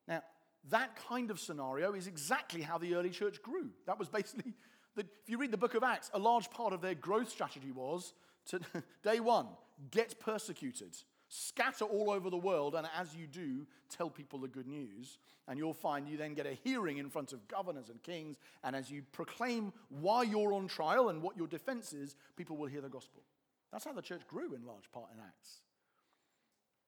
Now, 0.06 0.22
that 0.70 0.96
kind 1.08 1.30
of 1.30 1.40
scenario 1.40 1.92
is 1.92 2.06
exactly 2.06 2.62
how 2.62 2.78
the 2.78 2.94
early 2.94 3.10
church 3.10 3.42
grew. 3.42 3.70
That 3.86 3.98
was 3.98 4.08
basically, 4.08 4.54
the, 4.94 5.02
if 5.02 5.28
you 5.28 5.36
read 5.36 5.50
the 5.50 5.58
book 5.58 5.74
of 5.74 5.82
Acts, 5.82 6.10
a 6.14 6.18
large 6.18 6.48
part 6.50 6.72
of 6.72 6.80
their 6.80 6.94
growth 6.94 7.28
strategy 7.28 7.70
was 7.70 8.14
to, 8.46 8.60
day 9.02 9.20
one, 9.20 9.48
get 9.90 10.20
persecuted, 10.20 10.96
scatter 11.28 11.84
all 11.84 12.10
over 12.10 12.30
the 12.30 12.37
world, 12.37 12.74
and 12.74 12.87
as 12.98 13.14
you 13.14 13.26
do, 13.26 13.66
tell 13.88 14.10
people 14.10 14.38
the 14.38 14.48
good 14.48 14.66
news. 14.66 15.18
And 15.46 15.58
you'll 15.58 15.74
find 15.74 16.08
you 16.08 16.16
then 16.16 16.32
get 16.32 16.46
a 16.46 16.54
hearing 16.54 16.96
in 16.96 17.10
front 17.10 17.34
of 17.34 17.46
governors 17.48 17.90
and 17.90 18.02
kings, 18.02 18.38
and 18.62 18.74
as 18.74 18.90
you 18.90 19.02
proclaim 19.12 19.72
why 19.88 20.22
you're 20.22 20.54
on 20.54 20.68
trial 20.68 21.10
and 21.10 21.20
what 21.20 21.37
your 21.37 21.46
defense 21.46 21.92
is, 21.92 22.16
people 22.37 22.56
will 22.56 22.66
hear 22.66 22.80
the 22.80 22.88
gospel. 22.88 23.22
That's 23.70 23.84
how 23.84 23.92
the 23.92 24.02
church 24.02 24.22
grew 24.26 24.54
in 24.54 24.64
large 24.64 24.90
part 24.92 25.10
in 25.12 25.20
Acts. 25.20 25.60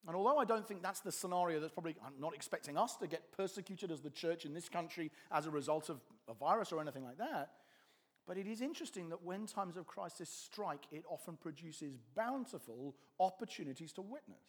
And 0.07 0.15
although 0.15 0.37
I 0.37 0.45
don't 0.45 0.65
think 0.65 0.81
that's 0.81 1.01
the 1.01 1.11
scenario 1.11 1.59
that's 1.59 1.73
probably, 1.73 1.95
I'm 2.05 2.19
not 2.19 2.33
expecting 2.33 2.77
us 2.77 2.95
to 2.95 3.07
get 3.07 3.31
persecuted 3.35 3.91
as 3.91 3.99
the 3.99 4.09
church 4.09 4.45
in 4.45 4.53
this 4.53 4.69
country 4.69 5.11
as 5.31 5.45
a 5.45 5.51
result 5.51 5.89
of 5.89 5.99
a 6.29 6.33
virus 6.33 6.71
or 6.71 6.79
anything 6.79 7.03
like 7.03 7.17
that, 7.17 7.51
but 8.27 8.37
it 8.37 8.45
is 8.45 8.61
interesting 8.61 9.09
that 9.09 9.23
when 9.23 9.45
times 9.45 9.77
of 9.77 9.87
crisis 9.87 10.29
strike, 10.29 10.83
it 10.91 11.05
often 11.09 11.37
produces 11.37 11.97
bountiful 12.15 12.95
opportunities 13.19 13.93
to 13.93 14.01
witness. 14.01 14.43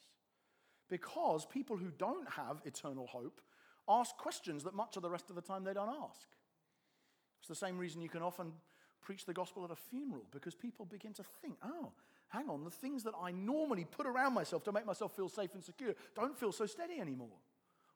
Because 0.91 1.47
people 1.47 1.77
who 1.77 1.93
don't 1.97 2.29
have 2.31 2.61
eternal 2.64 3.07
hope 3.07 3.41
ask 3.88 4.17
questions 4.17 4.64
that 4.64 4.75
much 4.75 4.97
of 4.97 5.03
the 5.03 5.11
rest 5.11 5.31
of 5.31 5.37
the 5.37 5.43
time 5.43 5.62
they 5.62 5.75
don't 5.75 5.88
ask. 5.88 6.29
It's 7.38 7.49
the 7.49 7.55
same 7.55 7.79
reason 7.79 8.03
you 8.03 8.09
can 8.09 8.23
often 8.23 8.53
preach 9.01 9.25
the 9.25 9.33
gospel 9.33 9.64
at 9.64 9.71
a 9.71 9.77
funeral, 9.77 10.25
because 10.33 10.55
people 10.55 10.85
begin 10.85 11.12
to 11.14 11.23
think, 11.41 11.55
oh, 11.64 11.93
hang 12.29 12.49
on, 12.49 12.64
the 12.64 12.71
things 12.71 13.05
that 13.05 13.14
I 13.23 13.31
normally 13.31 13.85
put 13.85 14.07
around 14.07 14.35
myself 14.35 14.64
to 14.64 14.73
make 14.73 14.85
myself 14.85 15.14
feel 15.14 15.29
safe 15.29 15.55
and 15.55 15.62
secure 15.62 15.95
don't 16.14 16.37
feel 16.37 16.53
so 16.53 16.67
steady 16.67 17.01
anymore. 17.01 17.38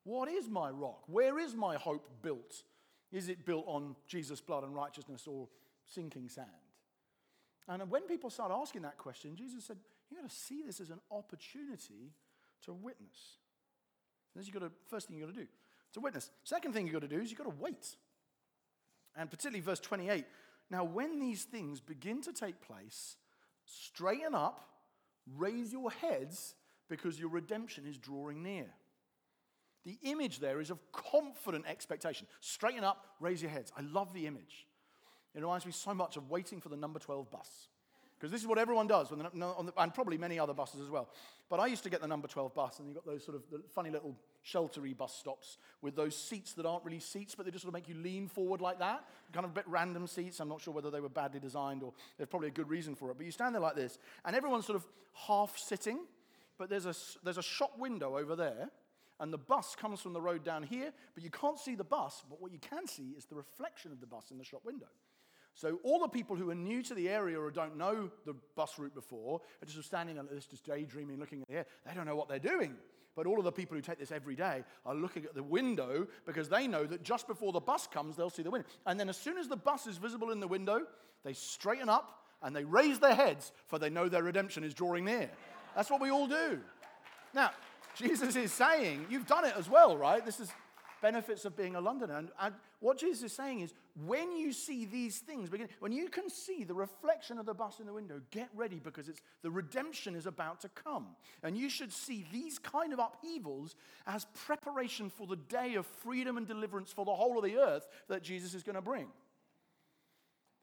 What 0.05 0.29
is 0.29 0.49
my 0.49 0.71
rock? 0.71 1.03
Where 1.07 1.39
is 1.39 1.55
my 1.55 1.77
hope 1.77 2.09
built? 2.23 2.63
Is 3.11 3.29
it 3.29 3.45
built 3.45 3.65
on 3.67 3.95
Jesus' 4.07 4.41
blood 4.41 4.65
and 4.65 4.75
righteousness 4.75 5.27
or 5.27 5.49
sinking 5.87 6.29
sand? 6.29 6.49
And 7.69 7.91
when 7.91 8.03
people 8.03 8.31
start 8.31 8.53
asking 8.53 8.83
that 8.83 8.99
question, 8.99 9.37
Jesus 9.37 9.65
said, 9.65 9.79
You've 10.11 10.21
got 10.21 10.29
to 10.29 10.37
see 10.37 10.63
this 10.63 10.79
as 10.79 10.91
an 10.91 11.01
opportunity 11.11 12.13
to 12.67 12.73
witness. 12.75 13.39
This 14.37 14.51
first 14.89 15.09
thing 15.09 15.17
you've 15.17 15.27
got 15.27 15.35
to 15.35 15.41
do, 15.41 15.49
to 15.95 16.01
witness. 16.01 16.31
Second 16.45 16.73
thing 16.73 16.87
you've 16.87 16.93
got 16.93 17.03
to 17.03 17.09
do 17.09 17.21
is 17.21 17.31
you've 17.31 17.39
got 17.39 17.45
to 17.45 17.63
wait. 17.63 17.97
And 19.17 19.31
particularly 19.31 19.61
verse 19.61 19.81
28. 19.81 20.25
Now, 20.71 20.85
when 20.85 21.19
these 21.19 21.45
things 21.45 21.81
begin 21.81 22.23
to 22.23 22.33
take 22.33 22.61
place, 22.61 23.17
straighten 23.65 24.35
up, 24.35 24.67
raise 25.37 25.73
your 25.73 25.91
heads, 25.91 26.55
because 26.89 27.19
your 27.19 27.29
redemption 27.29 27.85
is 27.87 27.97
drawing 27.97 28.43
near. 28.43 28.67
The 29.85 29.99
image 30.03 30.39
there 30.39 30.61
is 30.61 30.71
of 30.71 30.79
confident 30.93 31.65
expectation. 31.67 32.27
Straighten 32.41 32.85
up, 32.85 33.07
raise 33.21 33.43
your 33.43 33.51
heads. 33.51 33.73
I 33.77 33.81
love 33.81 34.13
the 34.13 34.27
image. 34.27 34.67
It 35.35 35.41
reminds 35.41 35.67
me 35.67 35.73
so 35.73 35.95
much 35.95 36.17
of 36.17 36.31
waiting 36.31 36.61
for 36.61 36.69
the 36.69 36.77
number 36.77 36.99
12 36.99 37.31
bus. 37.31 37.69
Because 38.23 38.31
this 38.31 38.41
is 38.41 38.47
what 38.47 38.59
everyone 38.59 38.87
does, 38.87 39.09
the, 39.09 39.73
and 39.77 39.95
probably 39.95 40.17
many 40.17 40.39
other 40.39 40.55
buses 40.55 40.81
as 40.81 40.89
well. 40.89 41.09
But 41.51 41.59
I 41.59 41.67
used 41.67 41.83
to 41.83 41.91
get 41.91 42.01
the 42.01 42.07
number 42.07 42.29
12 42.29 42.55
bus, 42.55 42.79
and 42.79 42.87
you've 42.87 42.95
got 42.95 43.05
those 43.05 43.25
sort 43.25 43.37
of 43.37 43.43
funny 43.75 43.91
little 43.91 44.15
sheltery 44.45 44.97
bus 44.97 45.13
stops 45.13 45.59
with 45.81 45.97
those 45.97 46.17
seats 46.17 46.53
that 46.53 46.65
aren't 46.65 46.85
really 46.85 47.01
seats, 47.01 47.35
but 47.35 47.45
they 47.45 47.51
just 47.51 47.65
sort 47.65 47.71
of 47.71 47.75
make 47.75 47.89
you 47.89 48.01
lean 48.01 48.29
forward 48.29 48.61
like 48.61 48.79
that. 48.79 49.05
Kind 49.33 49.45
of 49.45 49.51
a 49.51 49.55
bit 49.55 49.65
random 49.67 50.07
seats. 50.07 50.39
I'm 50.39 50.49
not 50.49 50.61
sure 50.61 50.73
whether 50.73 50.89
they 50.89 51.01
were 51.01 51.09
badly 51.09 51.41
designed 51.41 51.83
or 51.83 51.95
there's 52.17 52.29
probably 52.29 52.47
a 52.47 52.53
good 52.53 52.69
reason 52.69 52.95
for 52.95 53.11
it. 53.11 53.17
But 53.17 53.27
you 53.27 53.33
stand 53.33 53.57
there 53.57 53.63
like 53.63 53.75
this, 53.75 53.99
and 54.25 54.37
everyone's 54.37 54.67
sort 54.67 54.77
of 54.77 54.87
half 55.27 55.59
sitting, 55.59 55.99
but 56.59 56.71
there's 56.71 56.87
a, 56.87 56.95
there's 57.25 57.39
a 57.39 57.43
shop 57.43 57.77
window 57.77 58.17
over 58.17 58.37
there, 58.37 58.71
and 59.19 59.33
the 59.33 59.39
bus 59.39 59.75
comes 59.75 60.01
from 60.01 60.13
the 60.13 60.21
road 60.21 60.45
down 60.45 60.63
here, 60.63 60.93
but 61.17 61.25
you 61.25 61.31
can't 61.31 61.59
see 61.59 61.75
the 61.75 61.83
bus, 61.83 62.23
but 62.31 62.41
what 62.41 62.53
you 62.53 62.59
can 62.61 62.87
see 62.87 63.15
is 63.17 63.25
the 63.25 63.35
reflection 63.35 63.91
of 63.91 64.01
the 64.01 64.07
bus 64.07 64.31
in 64.31 64.39
the 64.39 64.45
shop 64.45 64.65
window. 64.65 64.87
So 65.55 65.79
all 65.83 66.01
the 66.01 66.09
people 66.09 66.35
who 66.35 66.51
are 66.51 66.55
new 66.55 66.83
to 66.83 66.95
the 66.95 67.09
area 67.09 67.39
or 67.39 67.51
don't 67.51 67.77
know 67.77 68.11
the 68.25 68.35
bus 68.57 68.79
route 68.79 68.95
before 68.95 69.41
are 69.63 69.67
just 69.67 69.87
standing 69.87 70.19
on 70.19 70.29
this, 70.31 70.47
just 70.47 70.65
daydreaming, 70.65 71.19
looking 71.19 71.43
at 71.43 71.49
the 71.49 71.55
air. 71.55 71.67
They 71.87 71.95
don't 71.95 72.07
know 72.07 72.17
what 72.17 72.29
they're 72.29 72.39
doing. 72.39 72.77
But 73.15 73.27
all 73.27 73.39
of 73.39 73.45
the 73.45 73.53
people 73.53 73.77
who 73.77 73.83
take 73.83 73.99
this 73.99 74.11
every 74.11 74.35
day 74.35 74.65
are 74.87 74.95
looking 74.95 75.25
at 75.25 75.35
the 75.35 75.43
window 75.43 76.07
because 76.25 76.49
they 76.49 76.67
know 76.67 76.85
that 76.85 77.03
just 77.03 77.27
before 77.27 77.53
the 77.53 77.61
bus 77.61 77.87
comes, 77.87 78.17
they'll 78.17 78.31
see 78.31 78.43
the 78.43 78.51
window. 78.51 78.67
And 78.87 78.99
then 78.99 79.11
as 79.11 79.19
soon 79.19 79.37
as 79.37 79.49
the 79.49 79.57
bus 79.57 79.87
is 79.87 79.99
visible 79.99 80.31
in 80.31 80.41
the 80.41 80.49
window, 80.49 80.87
they 81.23 81.35
straighten 81.35 81.91
up 81.91 82.23
and 82.43 82.57
they 82.57 82.65
raise 82.65 82.99
their 82.99 83.15
heads, 83.15 83.53
for 83.67 83.79
they 83.79 83.91
know 83.91 84.09
their 84.09 84.23
redemption 84.23 84.65
is 84.65 84.73
drawing 84.73 85.05
near. 85.05 85.31
That's 85.77 85.91
what 85.91 86.01
we 86.01 86.11
all 86.11 86.27
do. 86.27 86.61
Now, 87.35 87.51
Jesus 87.95 88.35
is 88.37 88.53
saying, 88.53 89.07
you've 89.11 89.27
done 89.27 89.45
it 89.45 89.55
as 89.57 89.69
well, 89.69 89.97
right? 89.97 90.25
This 90.25 90.41
is 90.41 90.51
benefits 91.03 91.45
of 91.45 91.57
being 91.57 91.77
a 91.77 91.81
Londoner. 91.81 92.17
And, 92.17 92.31
and 92.41 92.55
what 92.83 92.99
Jesus 92.99 93.23
is 93.23 93.33
saying 93.33 93.61
is 93.61 93.73
when 94.07 94.37
you 94.37 94.53
see 94.53 94.85
these 94.85 95.19
things, 95.19 95.51
when 95.79 95.93
you 95.93 96.09
can 96.09 96.29
see 96.29 96.65
the 96.65 96.75
reflection 96.75 97.39
of 97.39 97.47
the 97.47 97.55
bus 97.55 97.79
in 97.79 97.87
the 97.87 97.93
window, 97.93 98.21
get 98.33 98.49
ready 98.57 98.81
because 98.83 99.09
it's, 99.09 99.21
the 99.43 99.51
redemption 99.53 100.17
is 100.17 100.27
about 100.27 100.61
to 100.63 100.69
come. 100.69 101.07
And 101.45 101.57
you 101.57 101.71
should 101.71 101.93
see 101.93 102.27
these 102.33 102.59
kind 102.59 102.93
of 102.93 102.99
upheavals 102.99 103.77
as 104.05 104.27
preparation 104.47 105.11
for 105.11 105.29
the 105.29 105.37
day 105.37 105.77
of 105.77 105.87
freedom 105.87 106.37
and 106.37 106.47
deliverance 106.47 106.93
for 106.93 107.05
the 107.05 107.15
whole 107.15 107.39
of 107.39 107.45
the 107.45 107.57
earth 107.57 107.87
that 108.09 108.25
Jesus 108.25 108.53
is 108.53 108.65
going 108.65 108.75
to 108.75 108.83
bring. 108.83 109.07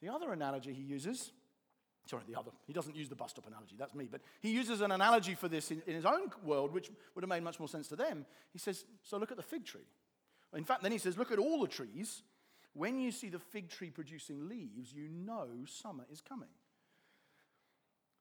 The 0.01 0.09
other 0.09 0.33
analogy 0.33 0.73
he 0.73 0.83
uses 0.83 1.31
Sorry, 2.05 2.23
the 2.27 2.39
other. 2.39 2.49
He 2.65 2.73
doesn't 2.73 2.95
use 2.95 3.07
the 3.07 3.15
bus 3.15 3.29
stop 3.29 3.45
analogy, 3.45 3.75
that's 3.77 3.93
me. 3.93 4.07
But 4.11 4.21
he 4.39 4.49
uses 4.49 4.81
an 4.81 4.91
analogy 4.91 5.35
for 5.35 5.47
this 5.47 5.69
in, 5.69 5.83
in, 5.85 5.93
his 5.93 6.05
own 6.05 6.31
world, 6.43 6.73
which 6.73 6.89
would 7.13 7.23
have 7.23 7.29
made 7.29 7.43
much 7.43 7.59
more 7.59 7.67
sense 7.67 7.87
to 7.89 7.95
them. 7.95 8.25
He 8.51 8.57
says, 8.57 8.83
So 9.03 9.17
look 9.17 9.29
at 9.29 9.37
the 9.37 9.43
fig 9.43 9.63
tree. 9.63 9.85
In 10.55 10.63
fact, 10.63 10.83
then 10.83 10.91
he 10.91 10.97
says, 10.97 11.17
Look 11.17 11.31
at 11.31 11.39
all 11.39 11.61
the 11.61 11.67
trees. 11.67 12.23
When 12.73 12.99
you 12.99 13.11
see 13.11 13.29
the 13.29 13.39
fig 13.39 13.69
tree 13.69 13.89
producing 13.89 14.47
leaves, 14.47 14.93
you 14.93 15.09
know 15.09 15.47
summer 15.65 16.05
is 16.11 16.21
coming. 16.21 16.49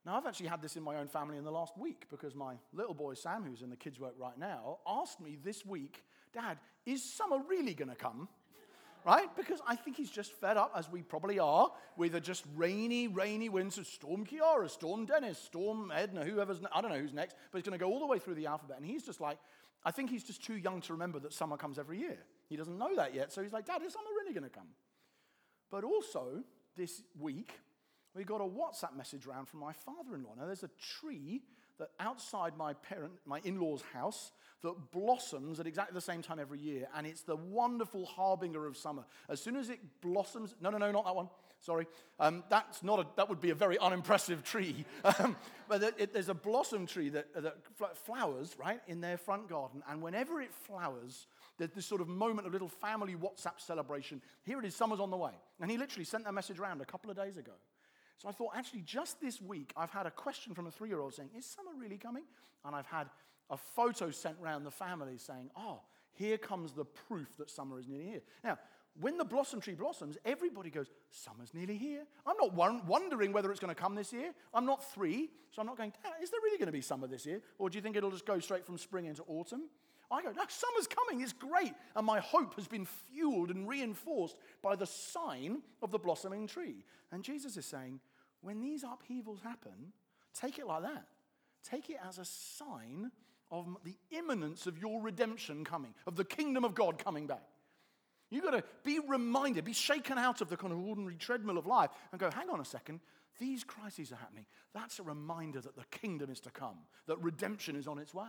Now, 0.07 0.17
I've 0.17 0.27
actually 0.27 0.47
had 0.47 0.62
this 0.62 0.77
in 0.77 0.83
my 0.83 0.97
own 0.97 1.09
family 1.09 1.37
in 1.37 1.45
the 1.45 1.51
last 1.51 1.77
week 1.77 2.07
because 2.11 2.35
my 2.35 2.55
little 2.73 2.95
boy 2.95 3.14
Sam, 3.14 3.45
who's 3.45 3.61
in 3.61 3.69
the 3.69 3.77
kids' 3.77 4.01
work 4.01 4.14
right 4.19 4.38
now, 4.38 4.79
asked 4.87 5.21
me 5.21 5.37
this 5.43 5.67
week, 5.67 6.03
Dad, 6.33 6.59
is 6.87 7.05
summer 7.05 7.38
really 7.47 7.75
going 7.75 7.91
to 7.91 7.95
come? 7.95 8.29
right? 9.05 9.35
Because 9.37 9.61
I 9.67 9.77
think 9.77 9.97
he's 9.97 10.11
just 10.11 10.33
fed 10.33 10.57
up, 10.57 10.73
as 10.77 10.91
we 10.91 11.03
probably 11.03 11.38
are, 11.38 11.71
with 11.97 12.14
a 12.14 12.21
just 12.21 12.45
rainy, 12.57 13.09
rainy 13.09 13.49
winds 13.49 13.77
winter. 13.77 13.91
Storm 13.91 14.27
Ciara, 14.27 14.69
Storm 14.69 15.07
Dennis, 15.07 15.38
Storm 15.38 15.91
Edna, 15.95 16.25
whoever's, 16.25 16.61
I 16.73 16.81
don't 16.81 16.91
know 16.91 16.99
who's 16.99 17.14
next, 17.14 17.37
but 17.51 17.59
it's 17.59 17.69
going 17.69 17.79
to 17.79 17.83
go 17.83 17.91
all 17.91 18.01
the 18.01 18.07
way 18.07 18.19
through 18.19 18.35
the 18.35 18.47
alphabet. 18.47 18.77
And 18.77 18.87
he's 18.87 19.05
just 19.05 19.21
like, 19.21 19.38
I 19.85 19.91
think 19.91 20.11
he's 20.11 20.25
just 20.25 20.45
too 20.45 20.57
young 20.57 20.81
to 20.83 20.93
remember 20.93 21.19
that 21.21 21.33
summer 21.33 21.57
comes 21.57 21.79
every 21.79 21.99
year. 21.99 22.19
He 22.49 22.57
doesn't 22.57 22.79
know 22.79 22.95
that 22.97 23.14
yet. 23.14 23.33
So 23.33 23.43
he's 23.43 23.53
like, 23.53 23.67
Dad, 23.67 23.83
is 23.83 23.93
summer 23.93 24.07
really 24.17 24.33
going 24.33 24.45
to 24.45 24.51
come? 24.51 24.69
But 25.71 25.85
also, 25.85 26.43
this 26.77 27.03
week, 27.19 27.53
we 28.14 28.25
got 28.25 28.41
a 28.41 28.45
WhatsApp 28.45 28.97
message 28.97 29.27
round 29.27 29.49
from 29.49 29.61
my 29.61 29.73
father 29.73 30.14
in 30.14 30.23
law. 30.23 30.35
Now, 30.37 30.47
there's 30.47 30.64
a 30.64 30.71
tree 31.01 31.43
that 31.79 31.91
outside 32.01 32.57
my 32.57 32.73
parent, 32.73 33.12
my 33.25 33.41
in-laws' 33.45 33.83
house, 33.93 34.33
that 34.62 34.91
blossoms 34.91 35.61
at 35.61 35.67
exactly 35.67 35.95
the 35.95 36.01
same 36.01 36.23
time 36.23 36.41
every 36.41 36.59
year, 36.59 36.88
and 36.97 37.07
it's 37.07 37.23
the 37.23 37.37
wonderful 37.37 38.05
harbinger 38.05 38.67
of 38.67 38.77
summer. 38.77 39.05
As 39.29 39.41
soon 39.41 39.57
as 39.57 39.71
it 39.71 39.79
blossoms, 40.01 40.57
no, 40.61 40.71
no, 40.71 40.79
no, 40.79 40.91
not 40.91 41.05
that 41.05 41.14
one. 41.14 41.29
Sorry, 41.61 41.87
um, 42.21 42.44
that's 42.49 42.83
not 42.83 43.01
a, 43.01 43.07
that 43.16 43.29
would 43.29 43.40
be 43.40 43.51
a 43.51 43.55
very 43.55 43.79
unimpressive 43.79 44.42
tree. 44.44 44.85
Um, 45.18 45.37
but 45.68 45.83
it, 45.83 45.94
it, 45.99 46.12
there's 46.14 46.31
a 46.31 46.35
blossom 46.35 46.87
tree 46.87 47.11
that, 47.11 47.35
that 47.35 47.57
flowers 47.99 48.57
right 48.59 48.81
in 48.87 49.03
their 49.03 49.18
front 49.18 49.49
garden, 49.49 49.83
and 49.88 50.01
whenever 50.01 50.40
it 50.40 50.53
flowers, 50.55 51.27
there's 51.59 51.73
this 51.73 51.85
sort 51.85 52.01
of 52.01 52.09
moment 52.09 52.47
of 52.47 52.53
little 52.55 52.68
family 52.68 53.14
WhatsApp 53.14 53.59
celebration. 53.59 54.23
Here 54.44 54.59
it 54.59 54.64
is, 54.64 54.75
summer's 54.75 55.01
on 55.01 55.11
the 55.11 55.16
way, 55.16 55.33
and 55.61 55.71
he 55.71 55.77
literally 55.77 56.05
sent 56.05 56.25
that 56.25 56.33
message 56.33 56.59
around 56.59 56.81
a 56.81 56.87
couple 56.87 57.11
of 57.11 57.16
days 57.16 57.37
ago. 57.37 57.53
So 58.18 58.29
I 58.29 58.33
thought, 58.33 58.53
actually, 58.57 58.83
just 58.83 59.21
this 59.21 59.40
week, 59.40 59.73
I've 59.77 59.90
had 59.90 60.07
a 60.07 60.11
question 60.11 60.55
from 60.55 60.66
a 60.66 60.71
three 60.71 60.88
year 60.88 61.01
old 61.01 61.14
saying, 61.14 61.31
Is 61.37 61.47
summer 61.47 61.71
really 61.79 61.99
coming? 61.99 62.25
And 62.64 62.75
I've 62.75 62.87
had 62.87 63.09
a 63.49 63.57
photo 63.57 64.11
sent 64.11 64.37
round 64.40 64.66
the 64.66 64.71
family 64.71 65.18
saying, 65.18 65.51
Oh, 65.57 65.81
here 66.14 66.37
comes 66.37 66.73
the 66.73 66.85
proof 66.85 67.29
that 67.38 67.49
summer 67.49 67.79
is 67.79 67.87
nearly 67.87 68.07
here. 68.07 68.23
Now, 68.42 68.59
when 69.01 69.17
the 69.17 69.25
blossom 69.25 69.61
tree 69.61 69.75
blossoms, 69.75 70.17
everybody 70.25 70.71
goes, 70.71 70.89
Summer's 71.11 71.55
nearly 71.55 71.77
here. 71.77 72.05
I'm 72.27 72.37
not 72.37 72.55
wondering 72.87 73.33
whether 73.33 73.51
it's 73.51 73.61
going 73.61 73.75
to 73.75 73.81
come 73.81 73.95
this 73.95 74.13
year. 74.13 74.33
I'm 74.53 74.67
not 74.67 74.85
three, 74.93 75.31
so 75.51 75.61
I'm 75.61 75.67
not 75.67 75.77
going, 75.77 75.93
ah, 76.05 76.11
Is 76.23 76.31
there 76.31 76.41
really 76.43 76.59
going 76.59 76.67
to 76.67 76.73
be 76.73 76.81
summer 76.81 77.07
this 77.07 77.25
year? 77.25 77.41
Or 77.59 77.71
do 77.71 77.77
you 77.79 77.83
think 77.83 77.97
it'll 77.97 78.11
just 78.11 78.27
go 78.27 78.39
straight 78.39 78.67
from 78.67 78.79
spring 78.79 79.07
into 79.07 79.23
autumn? 79.29 79.63
I 80.11 80.23
go, 80.23 80.31
no, 80.31 80.43
summer's 80.49 80.87
coming, 80.87 81.23
it's 81.23 81.35
great. 81.35 81.75
And 81.95 82.07
my 82.07 82.19
hope 82.21 82.55
has 82.55 82.67
been 82.67 82.87
fueled 82.87 83.51
and 83.51 83.69
reinforced 83.69 84.37
by 84.63 84.75
the 84.75 84.87
sign 84.87 85.63
of 85.83 85.91
the 85.91 85.99
blossoming 85.99 86.47
tree. 86.47 86.85
And 87.13 87.23
Jesus 87.23 87.57
is 87.57 87.67
saying, 87.67 88.01
when 88.41 88.61
these 88.61 88.85
upheavals 88.85 89.41
happen, 89.43 89.93
take 90.35 90.59
it 90.59 90.67
like 90.67 90.83
that. 90.83 91.05
Take 91.63 91.91
it 91.91 91.99
as 92.07 92.19
a 92.19 92.25
sign 92.25 93.11
of 93.51 93.77
the 93.85 93.97
imminence 94.11 94.67
of 94.67 94.79
your 94.79 95.03
redemption 95.03 95.65
coming, 95.65 95.93
of 96.07 96.17
the 96.17 96.25
kingdom 96.25 96.65
of 96.65 96.75
God 96.75 96.99
coming 96.99 97.27
back. 97.27 97.43
You've 98.31 98.45
got 98.45 98.51
to 98.51 98.64
be 98.85 99.01
reminded, 99.07 99.64
be 99.64 99.73
shaken 99.73 100.19
out 100.19 100.41
of 100.41 100.49
the 100.49 100.57
kind 100.57 100.73
of 100.73 100.79
ordinary 100.79 101.17
treadmill 101.17 101.57
of 101.57 101.67
life 101.67 101.91
and 102.12 102.21
go, 102.21 102.31
hang 102.31 102.51
on 102.51 102.61
a 102.61 102.64
second, 102.64 103.01
these 103.38 103.64
crises 103.64 104.12
are 104.12 104.17
happening. 104.17 104.45
That's 104.75 104.99
a 104.99 105.03
reminder 105.03 105.61
that 105.61 105.77
the 105.77 105.85
kingdom 105.91 106.31
is 106.31 106.41
to 106.41 106.51
come, 106.51 106.77
that 107.07 107.19
redemption 107.23 107.77
is 107.77 107.87
on 107.87 107.99
its 107.99 108.12
way. 108.12 108.27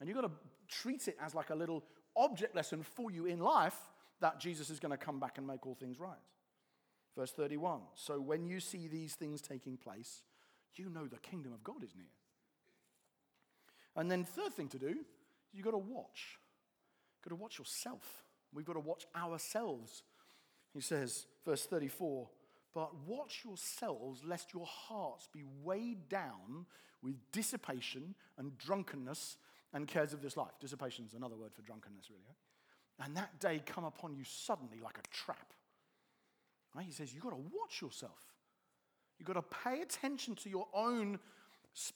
And 0.00 0.08
you've 0.08 0.16
got 0.16 0.26
to 0.26 0.32
treat 0.68 1.08
it 1.08 1.16
as 1.20 1.34
like 1.34 1.50
a 1.50 1.54
little 1.54 1.84
object 2.16 2.56
lesson 2.56 2.82
for 2.82 3.10
you 3.10 3.26
in 3.26 3.38
life 3.38 3.76
that 4.20 4.40
Jesus 4.40 4.70
is 4.70 4.80
going 4.80 4.90
to 4.90 4.96
come 4.96 5.20
back 5.20 5.38
and 5.38 5.46
make 5.46 5.66
all 5.66 5.74
things 5.74 6.00
right. 6.00 6.18
Verse 7.16 7.32
31 7.32 7.80
So 7.94 8.20
when 8.20 8.46
you 8.46 8.60
see 8.60 8.88
these 8.88 9.14
things 9.14 9.42
taking 9.42 9.76
place, 9.76 10.22
you 10.74 10.88
know 10.88 11.06
the 11.06 11.18
kingdom 11.18 11.52
of 11.52 11.62
God 11.62 11.84
is 11.84 11.94
near. 11.94 12.06
And 13.94 14.10
then, 14.10 14.24
third 14.24 14.54
thing 14.54 14.68
to 14.68 14.78
do, 14.78 14.96
you've 15.52 15.64
got 15.64 15.72
to 15.72 15.78
watch. 15.78 16.38
You've 17.18 17.30
got 17.30 17.36
to 17.36 17.42
watch 17.42 17.58
yourself. 17.58 18.24
We've 18.54 18.66
got 18.66 18.74
to 18.74 18.80
watch 18.80 19.06
ourselves. 19.16 20.02
He 20.74 20.80
says, 20.80 21.26
verse 21.44 21.66
34 21.66 22.28
But 22.74 22.94
watch 23.06 23.42
yourselves, 23.44 24.22
lest 24.24 24.52
your 24.52 24.66
hearts 24.66 25.28
be 25.32 25.44
weighed 25.62 26.08
down 26.08 26.66
with 27.02 27.16
dissipation 27.32 28.14
and 28.38 28.56
drunkenness 28.58 29.36
and 29.72 29.88
cares 29.88 30.12
of 30.12 30.22
this 30.22 30.36
life. 30.36 30.52
Dissipation 30.60 31.04
is 31.06 31.14
another 31.14 31.36
word 31.36 31.52
for 31.54 31.62
drunkenness, 31.62 32.10
really. 32.10 32.22
Right? 32.98 33.06
And 33.06 33.16
that 33.16 33.40
day 33.40 33.62
come 33.64 33.84
upon 33.84 34.14
you 34.14 34.24
suddenly 34.24 34.78
like 34.82 34.98
a 34.98 35.14
trap. 35.14 35.52
Right? 36.74 36.84
He 36.86 36.92
says, 36.92 37.12
You've 37.12 37.22
got 37.24 37.30
to 37.30 37.36
watch 37.36 37.80
yourself. 37.80 38.18
You've 39.18 39.26
got 39.26 39.34
to 39.34 39.56
pay 39.64 39.82
attention 39.82 40.34
to 40.36 40.50
your 40.50 40.66
own, 40.74 41.18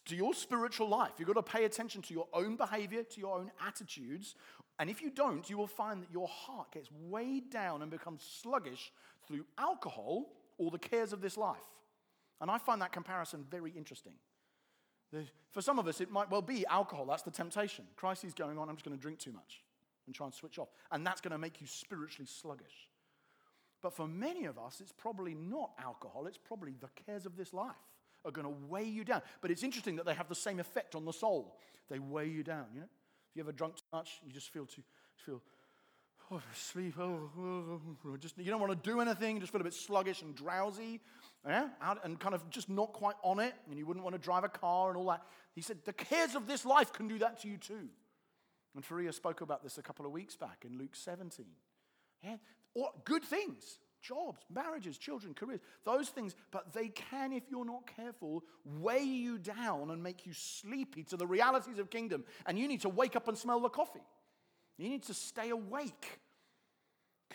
to 0.07 0.17
your 0.17 0.33
spiritual 0.33 0.89
life. 0.89 1.13
You've 1.19 1.29
got 1.29 1.35
to 1.35 1.43
pay 1.43 1.65
attention 1.65 2.03
to 2.03 2.15
your 2.15 2.29
own 2.33 2.57
behavior, 2.57 3.03
to 3.03 3.21
your 3.21 3.39
own 3.39 3.51
attitudes. 3.67 4.35
And 4.79 4.91
if 4.91 5.01
you 5.01 5.11
don't, 5.11 5.49
you 5.49 5.57
will 5.57 5.67
find 5.67 6.03
that 6.03 6.11
your 6.13 6.29
heart 6.29 6.73
gets 6.73 6.89
weighed 7.09 7.51
down 7.51 7.83
and 7.83 7.91
becomes 7.91 8.23
sluggish 8.43 8.93
through 9.27 9.45
alcohol 9.57 10.27
or 10.59 10.71
the 10.71 10.79
cares 10.79 11.13
of 11.13 11.21
this 11.21 11.37
life. 11.37 11.57
And 12.41 12.51
I 12.51 12.59
find 12.59 12.83
that 12.83 12.93
comparison 12.93 13.47
very 13.51 13.71
interesting. 13.71 14.13
For 15.53 15.63
some 15.63 15.79
of 15.79 15.87
us, 15.87 16.01
it 16.01 16.11
might 16.11 16.31
well 16.31 16.43
be 16.43 16.67
alcohol. 16.67 17.07
That's 17.07 17.23
the 17.23 17.31
temptation. 17.31 17.87
Crisis 17.97 18.35
going 18.35 18.59
on, 18.59 18.69
I'm 18.69 18.77
just 18.77 18.85
going 18.85 18.97
to 18.97 19.01
drink 19.01 19.19
too 19.19 19.33
much 19.33 19.63
and 20.05 20.15
try 20.15 20.27
and 20.27 20.35
switch 20.35 20.59
off. 20.59 20.69
And 20.93 21.07
that's 21.07 21.21
going 21.21 21.33
to 21.33 21.39
make 21.39 21.61
you 21.61 21.67
spiritually 21.67 22.27
sluggish. 22.27 22.89
But 23.81 23.95
for 23.95 24.07
many 24.07 24.45
of 24.45 24.59
us, 24.59 24.81
it's 24.81 24.93
probably 24.93 25.35
not 25.35 25.71
alcohol, 25.83 26.27
it's 26.27 26.39
probably 26.39 26.75
the 26.81 26.91
cares 27.07 27.25
of 27.25 27.37
this 27.37 27.55
life 27.55 27.77
are 28.27 28.33
going 28.33 28.47
to 28.47 28.67
weigh 28.69 28.85
you 28.85 29.05
down. 29.05 29.23
But 29.41 29.51
it's 29.51 29.63
interesting 29.63 29.97
that 29.97 30.05
they 30.05 30.15
have 30.15 30.29
the 30.29 30.35
same 30.35 30.59
effect 30.59 30.95
on 30.95 31.05
the 31.05 31.13
soul. 31.13 31.57
They 31.89 32.01
weigh 32.01 32.29
you 32.29 32.43
down, 32.43 32.67
you 32.75 32.81
know? 32.81 32.89
You 33.37 33.43
ever 33.43 33.53
drunk 33.53 33.77
too 33.77 33.83
much, 33.93 34.21
you 34.27 34.33
just 34.33 34.51
feel 34.51 34.65
too, 34.65 34.83
feel, 35.17 35.43
oh, 36.31 36.41
sleep, 36.55 36.95
oh, 36.99 37.31
oh, 37.39 37.81
oh, 38.07 38.17
just, 38.17 38.39
you 38.39 38.51
don't 38.51 38.61
want 38.61 38.73
to 38.73 38.91
do 38.91 39.01
anything, 39.01 39.37
you 39.37 39.41
just 39.41 39.53
feel 39.53 39.61
a 39.61 39.65
bit 39.65 39.75
sluggish 39.75 40.23
and 40.23 40.35
drowsy, 40.35 41.01
yeah? 41.47 41.69
Out, 41.83 42.03
and 42.03 42.19
kind 42.19 42.35
of 42.35 42.49
just 42.49 42.71
not 42.71 42.95
quite 42.95 43.17
on 43.23 43.39
it, 43.39 43.53
and 43.69 43.79
you 43.79 43.85
wouldn't 43.85 44.03
want 44.03 44.15
to 44.15 44.19
drive 44.19 44.45
a 44.45 44.49
car 44.49 44.89
and 44.89 44.97
all 44.97 45.07
that. 45.09 45.23
He 45.55 45.61
said, 45.61 45.79
the 45.85 45.93
cares 45.93 46.35
of 46.35 46.47
this 46.47 46.65
life 46.65 46.95
can 46.95 47.09
do 47.09 47.19
that 47.19 47.43
to 47.43 47.49
you 47.49 47.59
too. 47.59 47.89
And 48.75 48.83
Faria 48.83 49.13
spoke 49.13 49.43
about 49.43 49.63
this 49.63 49.77
a 49.77 49.83
couple 49.83 50.07
of 50.07 50.13
weeks 50.13 50.35
back 50.35 50.65
in 50.65 50.79
Luke 50.79 50.97
17. 50.97 51.45
Yeah? 52.25 52.37
Good 53.05 53.25
things 53.25 53.79
jobs, 54.07 54.41
marriages, 54.53 54.99
children, 54.99 55.35
careers, 55.35 55.61
those 55.85 56.09
things, 56.09 56.35
but 56.51 56.73
they 56.73 56.89
can, 56.89 57.33
if 57.33 57.45
you're 57.51 57.65
not 57.65 57.87
careful, 57.97 58.45
weigh 58.65 59.03
you 59.03 59.39
down 59.39 59.91
and 59.91 60.03
make 60.03 60.27
you 60.27 60.33
sleepy 60.33 61.03
to 61.05 61.17
the 61.17 61.27
realities 61.27 61.79
of 61.79 61.91
kingdom. 61.91 62.25
And 62.47 62.59
you 62.59 62.69
need 62.69 62.83
to 62.83 62.89
wake 62.89 63.17
up 63.17 63.29
and 63.29 63.37
smell 63.37 63.61
the 63.61 63.69
coffee. 63.69 64.05
You 64.79 64.89
need 64.89 65.05
to 65.05 65.15
stay 65.15 65.51
awake. 65.51 66.21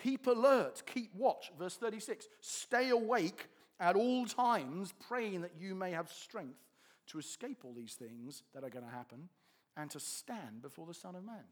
Keep 0.03 0.27
alert, 0.27 0.83
keep 0.85 1.13
watch. 1.15 1.51
Verse 1.59 1.75
36 1.75 2.27
Stay 2.39 2.89
awake 2.89 3.47
at 3.79 3.95
all 3.95 4.25
times, 4.25 4.93
praying 5.07 5.41
that 5.41 5.53
you 5.59 5.75
may 5.75 5.91
have 5.91 6.11
strength 6.11 6.59
to 7.07 7.19
escape 7.19 7.59
all 7.63 7.73
these 7.73 7.93
things 7.93 8.43
that 8.53 8.63
are 8.63 8.69
going 8.69 8.85
to 8.85 8.91
happen 8.91 9.27
and 9.75 9.89
to 9.91 9.99
stand 9.99 10.61
before 10.61 10.85
the 10.85 10.93
Son 10.93 11.15
of 11.15 11.25
Man. 11.25 11.43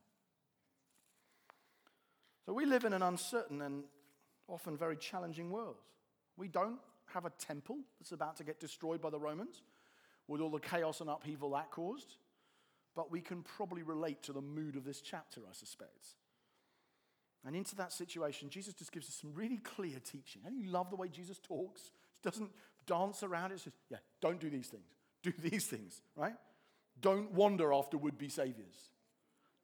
So 2.45 2.53
we 2.53 2.65
live 2.65 2.85
in 2.85 2.93
an 2.93 3.01
uncertain 3.01 3.61
and 3.61 3.83
often 4.49 4.77
very 4.77 4.97
challenging 4.97 5.49
world. 5.49 5.77
We 6.37 6.47
don't 6.47 6.79
have 7.13 7.25
a 7.25 7.31
temple 7.31 7.77
that's 7.99 8.11
about 8.11 8.37
to 8.37 8.43
get 8.43 8.59
destroyed 8.59 9.01
by 9.01 9.09
the 9.09 9.19
Romans 9.19 9.63
with 10.27 10.41
all 10.41 10.49
the 10.49 10.59
chaos 10.59 11.01
and 11.01 11.09
upheaval 11.09 11.51
that 11.51 11.71
caused, 11.71 12.15
but 12.95 13.11
we 13.11 13.21
can 13.21 13.41
probably 13.41 13.83
relate 13.83 14.21
to 14.23 14.33
the 14.33 14.41
mood 14.41 14.75
of 14.75 14.83
this 14.83 15.01
chapter, 15.01 15.41
I 15.49 15.53
suspect. 15.53 16.15
And 17.45 17.55
into 17.55 17.75
that 17.77 17.93
situation, 17.93 18.49
Jesus 18.49 18.73
just 18.73 18.91
gives 18.91 19.07
us 19.07 19.15
some 19.15 19.33
really 19.33 19.57
clear 19.57 19.99
teaching. 19.99 20.41
And 20.45 20.57
you 20.57 20.69
love 20.69 20.89
the 20.89 20.95
way 20.95 21.07
Jesus 21.07 21.39
talks. 21.39 21.91
He 22.21 22.29
doesn't 22.29 22.51
dance 22.85 23.23
around 23.23 23.51
it. 23.51 23.55
He 23.55 23.59
says, 23.61 23.73
yeah, 23.89 23.97
don't 24.21 24.39
do 24.39 24.49
these 24.49 24.67
things. 24.67 24.83
Do 25.23 25.31
these 25.49 25.65
things, 25.65 26.01
right? 26.15 26.35
Don't 27.01 27.31
wander 27.31 27.73
after 27.73 27.97
would 27.97 28.17
be 28.17 28.29
saviors. 28.29 28.91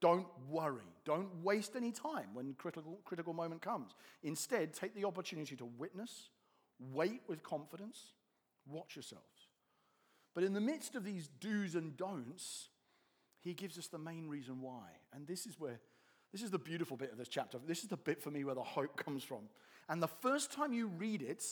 Don't 0.05 0.27
worry. 0.47 0.85
Don't 1.03 1.29
waste 1.41 1.75
any 1.75 1.91
time 1.91 2.27
when 2.35 2.53
critical, 2.59 2.99
critical 3.05 3.33
moment 3.33 3.63
comes. 3.63 3.95
Instead, 4.21 4.71
take 4.71 4.93
the 4.93 5.03
opportunity 5.03 5.55
to 5.55 5.65
witness, 5.65 6.29
wait 6.93 7.21
with 7.27 7.41
confidence, 7.41 8.13
watch 8.67 8.95
yourselves. 8.95 9.47
But 10.35 10.43
in 10.43 10.53
the 10.53 10.61
midst 10.61 10.93
of 10.93 11.03
these 11.03 11.27
do's 11.39 11.73
and 11.73 11.97
don'ts, 11.97 12.69
he 13.39 13.55
gives 13.55 13.79
us 13.79 13.87
the 13.87 13.97
main 13.97 14.27
reason 14.29 14.61
why. 14.61 14.89
And 15.11 15.25
this 15.25 15.47
is 15.47 15.59
where, 15.59 15.79
this 16.31 16.43
is 16.43 16.51
the 16.51 16.59
beautiful 16.59 16.97
bit 16.97 17.11
of 17.11 17.17
this 17.17 17.27
chapter. 17.27 17.57
This 17.65 17.81
is 17.81 17.89
the 17.89 17.97
bit 17.97 18.21
for 18.21 18.29
me 18.29 18.43
where 18.43 18.53
the 18.53 18.61
hope 18.61 19.03
comes 19.03 19.23
from. 19.23 19.49
And 19.89 20.03
the 20.03 20.07
first 20.07 20.51
time 20.51 20.71
you 20.71 20.85
read 20.85 21.23
it, 21.23 21.43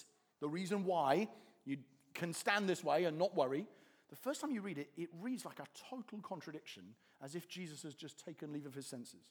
the 0.41 0.47
reason 0.47 0.85
why 0.85 1.27
you 1.65 1.77
can 2.13 2.33
stand 2.33 2.69
this 2.69 2.83
way 2.83 3.05
and 3.05 3.17
not 3.17 3.35
worry, 3.35 3.65
the 4.11 4.15
first 4.15 4.41
time 4.41 4.51
you 4.51 4.61
read 4.61 4.77
it, 4.77 4.91
it 4.95 5.09
reads 5.23 5.43
like 5.43 5.57
a 5.57 5.65
total 5.89 6.19
contradiction, 6.21 6.83
as 7.23 7.35
if 7.35 7.47
Jesus 7.47 7.83
has 7.83 7.95
just 7.95 8.23
taken 8.23 8.51
leave 8.51 8.65
of 8.65 8.75
his 8.75 8.85
senses. 8.85 9.25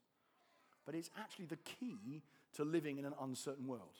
But 0.86 0.94
it's 0.94 1.10
actually 1.18 1.46
the 1.46 1.56
key 1.56 2.22
to 2.54 2.64
living 2.64 2.98
in 2.98 3.04
an 3.04 3.14
uncertain 3.20 3.66
world. 3.66 3.98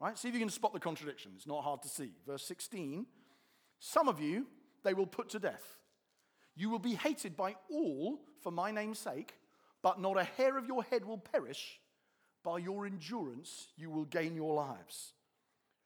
Right? 0.00 0.18
See 0.18 0.28
if 0.28 0.34
you 0.34 0.40
can 0.40 0.50
spot 0.50 0.72
the 0.72 0.80
contradiction. 0.80 1.32
It's 1.36 1.46
not 1.46 1.62
hard 1.62 1.82
to 1.82 1.88
see. 1.88 2.10
Verse 2.26 2.44
16 2.44 3.06
Some 3.78 4.08
of 4.08 4.20
you 4.20 4.46
they 4.82 4.94
will 4.94 5.06
put 5.06 5.28
to 5.30 5.38
death. 5.38 5.78
You 6.56 6.70
will 6.70 6.78
be 6.78 6.94
hated 6.94 7.36
by 7.36 7.54
all 7.70 8.20
for 8.42 8.50
my 8.50 8.70
name's 8.70 8.98
sake, 8.98 9.34
but 9.82 10.00
not 10.00 10.18
a 10.18 10.24
hair 10.24 10.58
of 10.58 10.66
your 10.66 10.82
head 10.82 11.04
will 11.04 11.18
perish. 11.18 11.80
By 12.42 12.58
your 12.58 12.86
endurance, 12.86 13.68
you 13.76 13.90
will 13.90 14.06
gain 14.06 14.34
your 14.34 14.54
lives. 14.54 15.12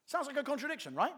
Sounds 0.07 0.27
like 0.27 0.37
a 0.37 0.43
contradiction, 0.43 0.95
right? 0.95 1.15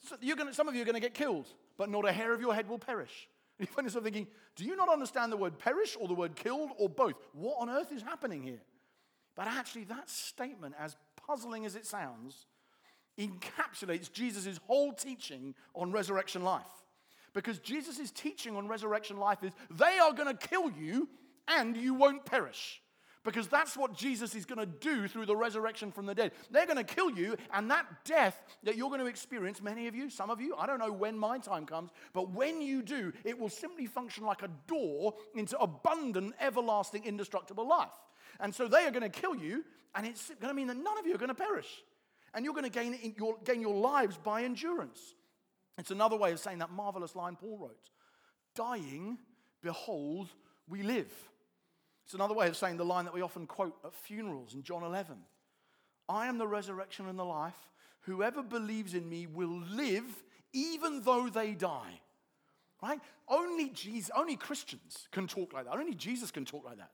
So 0.00 0.16
gonna, 0.36 0.54
some 0.54 0.68
of 0.68 0.74
you 0.74 0.82
are 0.82 0.84
going 0.84 0.94
to 0.94 1.00
get 1.00 1.14
killed, 1.14 1.48
but 1.76 1.90
not 1.90 2.08
a 2.08 2.12
hair 2.12 2.32
of 2.32 2.40
your 2.40 2.54
head 2.54 2.68
will 2.68 2.78
perish. 2.78 3.28
You 3.60 3.66
find 3.66 3.86
yourself 3.86 4.04
thinking, 4.04 4.28
do 4.54 4.64
you 4.64 4.76
not 4.76 4.88
understand 4.88 5.32
the 5.32 5.36
word 5.36 5.58
perish 5.58 5.96
or 5.98 6.06
the 6.06 6.14
word 6.14 6.36
killed 6.36 6.70
or 6.78 6.88
both? 6.88 7.14
What 7.32 7.56
on 7.58 7.68
earth 7.68 7.90
is 7.90 8.02
happening 8.02 8.42
here? 8.42 8.60
But 9.34 9.48
actually, 9.48 9.84
that 9.84 10.08
statement, 10.08 10.74
as 10.78 10.96
puzzling 11.26 11.64
as 11.66 11.74
it 11.74 11.84
sounds, 11.84 12.46
encapsulates 13.18 14.12
Jesus' 14.12 14.60
whole 14.66 14.92
teaching 14.92 15.54
on 15.74 15.90
resurrection 15.90 16.42
life. 16.42 16.66
Because 17.34 17.58
Jesus' 17.58 18.10
teaching 18.10 18.56
on 18.56 18.68
resurrection 18.68 19.16
life 19.16 19.42
is 19.42 19.52
they 19.70 19.98
are 19.98 20.12
going 20.12 20.34
to 20.36 20.48
kill 20.48 20.70
you 20.70 21.08
and 21.46 21.76
you 21.76 21.94
won't 21.94 22.24
perish. 22.24 22.80
Because 23.28 23.46
that's 23.46 23.76
what 23.76 23.94
Jesus 23.94 24.34
is 24.34 24.46
going 24.46 24.58
to 24.58 24.64
do 24.64 25.06
through 25.06 25.26
the 25.26 25.36
resurrection 25.36 25.92
from 25.92 26.06
the 26.06 26.14
dead. 26.14 26.32
They're 26.50 26.64
going 26.64 26.78
to 26.78 26.94
kill 26.94 27.10
you, 27.10 27.36
and 27.52 27.70
that 27.70 27.84
death 28.02 28.42
that 28.62 28.74
you're 28.74 28.88
going 28.88 29.02
to 29.02 29.06
experience, 29.06 29.60
many 29.60 29.86
of 29.86 29.94
you, 29.94 30.08
some 30.08 30.30
of 30.30 30.40
you, 30.40 30.54
I 30.56 30.66
don't 30.66 30.78
know 30.78 30.90
when 30.90 31.18
my 31.18 31.38
time 31.38 31.66
comes, 31.66 31.90
but 32.14 32.30
when 32.30 32.62
you 32.62 32.80
do, 32.80 33.12
it 33.24 33.38
will 33.38 33.50
simply 33.50 33.84
function 33.84 34.24
like 34.24 34.42
a 34.42 34.48
door 34.66 35.12
into 35.34 35.58
abundant, 35.58 36.36
everlasting, 36.40 37.04
indestructible 37.04 37.68
life. 37.68 37.92
And 38.40 38.54
so 38.54 38.66
they 38.66 38.86
are 38.86 38.90
going 38.90 39.02
to 39.02 39.10
kill 39.10 39.34
you, 39.34 39.62
and 39.94 40.06
it's 40.06 40.30
going 40.40 40.48
to 40.48 40.54
mean 40.54 40.68
that 40.68 40.78
none 40.78 40.96
of 40.98 41.06
you 41.06 41.14
are 41.14 41.18
going 41.18 41.28
to 41.28 41.34
perish. 41.34 41.68
And 42.32 42.46
you're 42.46 42.54
going 42.54 42.64
to 42.64 42.70
gain 42.70 43.14
your, 43.18 43.36
gain 43.44 43.60
your 43.60 43.74
lives 43.74 44.16
by 44.16 44.44
endurance. 44.44 45.00
It's 45.76 45.90
another 45.90 46.16
way 46.16 46.32
of 46.32 46.40
saying 46.40 46.60
that 46.60 46.70
marvelous 46.70 47.14
line 47.14 47.36
Paul 47.36 47.58
wrote 47.58 47.90
Dying, 48.54 49.18
behold, 49.62 50.30
we 50.66 50.82
live. 50.82 51.12
It's 52.08 52.14
another 52.14 52.32
way 52.32 52.48
of 52.48 52.56
saying 52.56 52.78
the 52.78 52.86
line 52.86 53.04
that 53.04 53.12
we 53.12 53.20
often 53.20 53.46
quote 53.46 53.76
at 53.84 53.92
funerals 53.92 54.54
in 54.54 54.62
John 54.62 54.82
11 54.82 55.18
I 56.08 56.26
am 56.26 56.38
the 56.38 56.48
resurrection 56.48 57.06
and 57.06 57.18
the 57.18 57.24
life. 57.24 57.68
Whoever 58.00 58.42
believes 58.42 58.94
in 58.94 59.06
me 59.06 59.26
will 59.26 59.60
live 59.70 60.24
even 60.54 61.02
though 61.02 61.28
they 61.28 61.52
die. 61.52 62.00
Right? 62.82 62.98
Only 63.28 63.68
Jesus, 63.68 64.10
only 64.16 64.36
Christians 64.36 65.06
can 65.12 65.26
talk 65.26 65.52
like 65.52 65.66
that. 65.66 65.74
Only 65.74 65.92
Jesus 65.92 66.30
can 66.30 66.46
talk 66.46 66.64
like 66.64 66.78
that. 66.78 66.92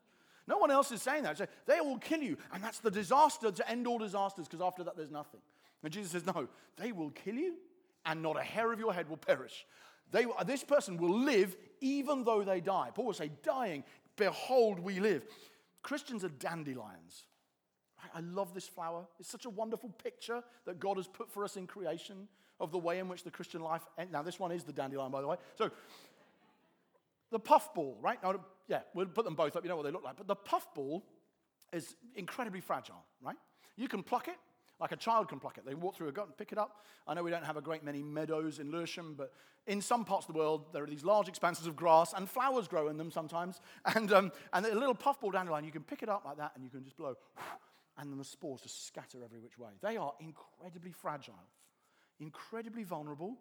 No 0.49 0.59
one 0.59 0.73
else 0.73 0.91
is 0.91 1.01
saying 1.01 1.23
that. 1.23 1.39
So 1.39 1.47
they 1.67 1.81
will 1.81 1.99
kill 1.99 2.21
you, 2.21 2.37
and 2.53 2.61
that's 2.61 2.81
the 2.81 2.91
disaster 2.91 3.53
to 3.53 3.71
end 3.71 3.87
all 3.87 3.99
disasters, 3.99 4.49
because 4.49 4.63
after 4.63 4.83
that 4.83 4.97
there's 4.97 5.13
nothing. 5.13 5.41
And 5.85 5.93
Jesus 5.93 6.11
says, 6.11 6.27
No, 6.27 6.49
they 6.77 6.91
will 6.91 7.11
kill 7.11 7.37
you, 7.37 7.55
and 8.05 8.21
not 8.21 8.37
a 8.37 8.43
hair 8.43 8.73
of 8.73 8.81
your 8.81 8.93
head 8.93 9.09
will 9.09 9.17
perish. 9.17 9.65
They, 10.11 10.27
this 10.47 10.63
person 10.63 10.97
will 10.97 11.19
live 11.19 11.57
even 11.81 12.25
though 12.25 12.45
they 12.45 12.61
die. 12.61 12.91
Paul 12.95 13.07
will 13.07 13.13
say, 13.15 13.31
dying, 13.43 13.85
behold, 14.17 14.81
we 14.81 15.01
live. 15.01 15.25
Christians 15.83 16.25
are 16.25 16.31
dandelions. 16.31 17.25
I 18.15 18.21
love 18.21 18.55
this 18.55 18.69
flower. 18.69 19.07
It's 19.19 19.29
such 19.29 19.45
a 19.45 19.51
wonderful 19.51 19.91
picture 20.03 20.43
that 20.67 20.79
God 20.79 20.97
has 20.97 21.09
put 21.09 21.31
for 21.31 21.45
us 21.45 21.57
in 21.57 21.67
creation 21.67 22.29
of 22.61 22.71
the 22.71 22.79
way 22.79 22.99
in 22.99 23.09
which 23.09 23.25
the 23.25 23.31
Christian 23.31 23.61
life. 23.61 23.83
Eh, 23.99 24.05
now, 24.11 24.23
this 24.23 24.39
one 24.39 24.53
is 24.53 24.65
the 24.65 24.73
dandelion, 24.73 25.11
by 25.11 25.21
the 25.21 25.27
way. 25.27 25.37
So, 25.57 25.71
the 27.31 27.39
puffball, 27.39 27.99
right? 28.01 28.23
Now, 28.23 28.41
yeah, 28.69 28.81
we'll 28.95 29.07
put 29.07 29.25
them 29.25 29.35
both 29.35 29.57
up. 29.57 29.65
You 29.65 29.69
know 29.69 29.77
what 29.77 29.85
they 29.85 29.91
look 29.91 30.05
like. 30.05 30.17
But 30.17 30.29
the 30.29 30.37
puffball 30.37 31.05
is 31.73 31.97
incredibly 32.15 32.61
fragile, 32.61 33.03
right? 33.21 33.37
You 33.77 33.89
can 33.89 34.03
pluck 34.03 34.29
it, 34.29 34.37
like 34.85 34.93
a 34.93 34.97
child 34.97 35.29
can 35.29 35.41
pluck 35.41 35.57
it. 35.57 35.65
They 35.65 35.75
walk 35.75 35.97
through 35.97 36.09
a 36.09 36.13
gut 36.13 36.37
pick 36.37 36.53
it 36.53 36.59
up. 36.59 36.85
I 37.09 37.15
know 37.15 37.23
we 37.23 37.31
don't 37.31 37.47
have 37.47 37.57
a 37.57 37.63
great 37.63 37.83
many 37.83 38.03
meadows 38.03 38.59
in 38.59 38.71
Lewisham, 38.71 39.15
but 39.17 39.33
in 39.67 39.81
some 39.81 40.05
parts 40.05 40.29
of 40.29 40.35
the 40.35 40.39
world, 40.39 40.67
there 40.75 40.85
are 40.85 40.87
these 40.87 41.03
large 41.03 41.27
expanses 41.27 41.67
of 41.67 41.75
grass, 41.75 42.13
and 42.15 42.29
flowers 42.29 42.69
grow 42.69 42.89
in 42.89 42.99
them 42.99 43.11
sometimes. 43.11 43.63
And, 43.95 44.13
um, 44.13 44.31
and 44.53 44.67
a 44.67 44.75
little 44.75 44.95
puffball 44.95 45.31
dandelion, 45.31 45.65
you 45.65 45.73
can 45.73 45.85
pick 45.85 46.03
it 46.03 46.11
up 46.11 46.27
like 46.27 46.37
that, 46.37 46.53
and 46.55 46.63
you 46.63 46.69
can 46.69 46.85
just 46.85 46.99
blow, 46.99 47.15
and 47.97 48.11
then 48.11 48.19
the 48.19 48.27
spores 48.27 48.61
just 48.61 48.87
scatter 48.87 49.25
every 49.25 49.39
which 49.39 49.59
way. 49.59 49.71
They 49.81 49.97
are 49.97 50.13
incredibly 50.21 50.93
fragile, 50.93 51.33
incredibly 52.21 52.85
vulnerable, 52.85 53.39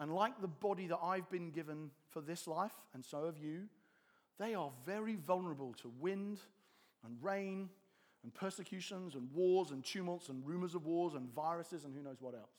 and 0.00 0.14
like 0.14 0.38
the 0.42 0.48
body 0.48 0.86
that 0.88 0.98
I've 1.02 1.30
been 1.30 1.50
given 1.50 1.92
for 2.10 2.20
this 2.20 2.46
life, 2.46 2.74
and 2.92 3.02
so 3.02 3.24
have 3.24 3.38
you, 3.38 3.68
they 4.38 4.54
are 4.54 4.70
very 4.84 5.16
vulnerable 5.16 5.72
to 5.80 5.90
wind 5.98 6.40
and 7.06 7.16
rain 7.22 7.70
and 8.24 8.34
persecutions 8.34 9.14
and 9.14 9.30
wars 9.32 9.70
and 9.70 9.84
tumults 9.84 10.28
and 10.28 10.44
rumors 10.44 10.74
of 10.74 10.86
wars 10.86 11.14
and 11.14 11.32
viruses 11.32 11.84
and 11.84 11.94
who 11.94 12.02
knows 12.02 12.16
what 12.20 12.34
else. 12.34 12.50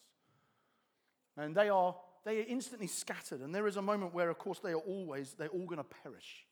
And 1.36 1.54
they 1.54 1.68
are, 1.68 1.96
they 2.24 2.40
are 2.40 2.46
instantly 2.48 2.88
scattered. 2.88 3.42
And 3.42 3.54
there 3.54 3.68
is 3.68 3.76
a 3.76 3.82
moment 3.82 4.14
where, 4.14 4.30
of 4.30 4.38
course, 4.38 4.60
they 4.60 4.72
are 4.72 4.78
always, 4.78 5.34
they're 5.34 5.50
all 5.50 5.66
going 5.66 5.78
to 5.78 5.84
perish. 6.04 6.46